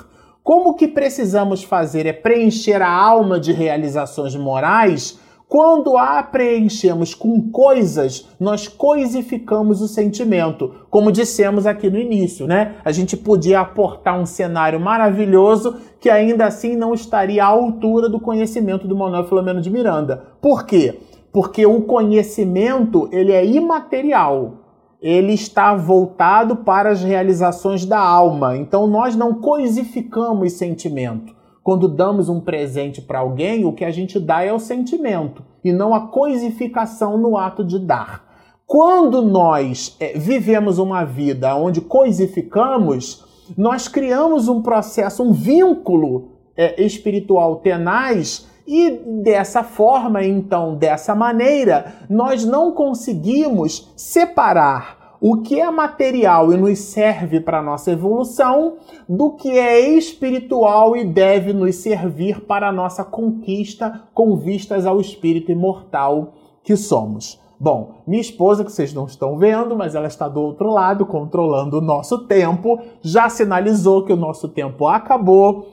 Como 0.44 0.74
que 0.74 0.88
precisamos 0.88 1.64
fazer 1.64 2.06
é 2.06 2.12
preencher 2.12 2.82
a 2.82 2.92
alma 2.92 3.40
de 3.40 3.54
realizações 3.54 4.36
morais? 4.36 5.20
Quando 5.48 5.98
a 5.98 6.24
preenchemos 6.24 7.14
com 7.14 7.50
coisas, 7.52 8.28
nós 8.40 8.68
coisificamos 8.68 9.82
o 9.82 9.88
sentimento. 9.88 10.74
Como 10.90 11.12
dissemos 11.12 11.66
aqui 11.66 11.90
no 11.90 12.00
início, 12.00 12.48
né? 12.48 12.76
A 12.84 12.92
gente 12.92 13.16
podia 13.16 13.60
aportar 13.60 14.20
um 14.20 14.26
cenário 14.26 14.80
maravilhoso 14.80 15.78
que 16.00 16.10
ainda 16.10 16.46
assim 16.46 16.76
não 16.76 16.94
estaria 16.94 17.44
à 17.44 17.48
altura 17.48 18.10
do 18.10 18.20
conhecimento 18.20 18.88
do 18.88 18.96
Manuel 18.96 19.28
Filomeno 19.28 19.62
de 19.62 19.70
Miranda. 19.70 20.24
Por 20.42 20.66
quê? 20.66 21.00
Porque 21.32 21.66
o 21.66 21.82
conhecimento, 21.82 23.10
ele 23.12 23.32
é 23.32 23.46
imaterial 23.46 24.61
ele 25.02 25.34
está 25.34 25.74
voltado 25.74 26.58
para 26.58 26.92
as 26.92 27.02
realizações 27.02 27.86
da 27.86 28.00
alma. 28.00 28.56
Então 28.56 28.86
nós 28.86 29.16
não 29.16 29.34
coisificamos 29.34 30.54
sentimento. 30.54 31.36
Quando 31.64 31.88
damos 31.88 32.30
um 32.30 32.40
presente 32.40 33.02
para 33.02 33.20
alguém, 33.20 33.66
o 33.66 33.74
que 33.74 33.86
a 33.86 33.92
gente 33.92 34.20
dá 34.20 34.44
é 34.44 34.54
o 34.54 34.60
sentimento 34.60 35.44
e 35.64 35.72
não 35.72 35.94
a 35.94 36.08
coisificação 36.08 37.18
no 37.18 37.38
ato 37.38 37.64
de 37.64 37.80
dar. 37.80 38.30
Quando 38.66 39.22
nós 39.22 39.96
é, 40.00 40.18
vivemos 40.18 40.78
uma 40.78 41.04
vida 41.04 41.56
onde 41.56 41.82
coisificamos, 41.82 43.26
nós 43.58 43.88
criamos 43.88 44.48
um 44.48 44.62
processo, 44.62 45.24
um 45.24 45.34
vínculo 45.34 46.32
é, 46.56 46.82
espiritual 46.82 47.58
tenaz 47.58 48.48
e 48.74 48.90
dessa 49.22 49.64
forma, 49.64 50.24
então, 50.24 50.76
dessa 50.76 51.14
maneira, 51.14 51.94
nós 52.10 52.46
não 52.46 52.72
conseguimos 52.72 53.92
separar 53.98 55.18
o 55.20 55.42
que 55.42 55.60
é 55.60 55.70
material 55.70 56.54
e 56.54 56.58
nos 56.58 56.80
serve 56.80 57.42
para 57.42 57.62
nossa 57.62 57.92
evolução 57.92 58.78
do 59.10 59.32
que 59.32 59.60
é 59.60 59.78
espiritual 59.78 60.96
e 60.96 61.04
deve 61.04 61.52
nos 61.52 61.76
servir 61.76 62.46
para 62.46 62.70
a 62.70 62.72
nossa 62.72 63.04
conquista 63.04 64.04
com 64.14 64.38
vistas 64.38 64.86
ao 64.86 65.02
espírito 65.02 65.52
imortal 65.52 66.34
que 66.64 66.78
somos. 66.78 67.42
Bom, 67.60 68.04
minha 68.08 68.22
esposa, 68.22 68.64
que 68.64 68.72
vocês 68.72 68.94
não 68.94 69.06
estão 69.06 69.38
vendo, 69.38 69.76
mas 69.76 69.96
ela 69.96 70.08
está 70.08 70.30
do 70.30 70.42
outro 70.42 70.72
lado, 70.72 71.06
controlando 71.06 71.80
o 71.80 71.82
nosso 71.82 72.26
tempo, 72.26 72.80
já 73.02 73.28
sinalizou 73.28 74.06
que 74.06 74.14
o 74.14 74.18
nosso 74.18 74.48
tempo 74.48 74.88
acabou. 74.88 75.68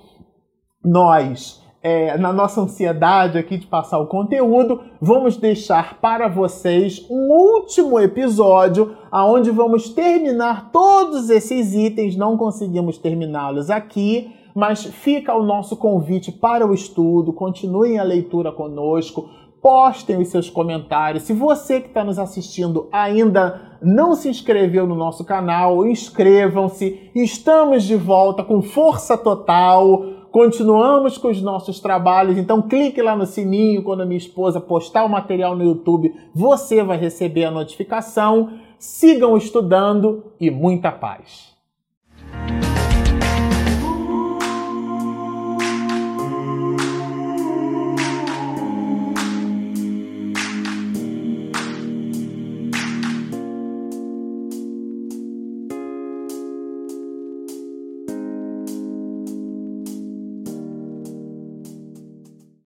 Nós 0.85 1.63
é, 1.83 2.19
na 2.19 2.33
nossa 2.33 2.61
ansiedade 2.61 3.39
aqui 3.39 3.57
de 3.57 3.67
passar 3.67 3.99
o 3.99 4.07
conteúdo, 4.07 4.81
vamos 5.01 5.37
deixar 5.37 5.99
para 6.01 6.27
vocês 6.27 7.07
um 7.09 7.31
último 7.31 8.01
episódio 8.01 8.97
aonde 9.11 9.51
vamos 9.51 9.89
terminar 9.91 10.71
todos 10.73 11.31
esses 11.31 11.75
itens. 11.75 12.17
Não 12.17 12.37
conseguimos 12.37 12.99
terminá-los 12.99 13.71
aqui, 13.71 14.33
mas 14.55 14.85
fica 14.85 15.35
o 15.35 15.45
nosso 15.45 15.77
convite 15.77 16.33
para 16.33 16.67
o 16.67 16.75
estudo. 16.75 17.33
Continuem 17.33 17.99
a 17.99 18.03
leitura 18.03 18.51
conosco. 18.51 19.31
Postem 19.63 20.19
os 20.19 20.29
seus 20.29 20.49
comentários. 20.49 21.25
Se 21.25 21.33
você 21.33 21.81
que 21.81 21.89
está 21.89 22.05
nos 22.05 22.19
assistindo 22.19 22.89
ainda 22.93 23.77
não 23.81 24.15
se 24.15 24.29
inscreveu 24.29 24.87
no 24.87 24.95
nosso 24.95 25.25
canal, 25.25 25.87
inscrevam-se. 25.87 27.11
Estamos 27.15 27.85
de 27.85 27.97
volta 27.97 28.43
com 28.43 28.63
força 28.63 29.17
total 29.17 30.18
Continuamos 30.31 31.17
com 31.17 31.29
os 31.29 31.41
nossos 31.41 31.81
trabalhos, 31.81 32.37
então 32.37 32.61
clique 32.61 33.01
lá 33.01 33.17
no 33.17 33.25
sininho 33.25 33.83
quando 33.83 34.03
a 34.03 34.07
minha 34.07 34.19
esposa 34.19 34.61
postar 34.61 35.05
o 35.05 35.09
material 35.09 35.57
no 35.57 35.65
YouTube, 35.65 36.15
você 36.35 36.83
vai 36.83 36.99
receber 36.99 37.45
a 37.45 37.51
notificação. 37.51 38.51
sigam 38.79 39.37
estudando 39.37 40.25
e 40.39 40.51
muita 40.51 40.93
paz. 40.93 41.58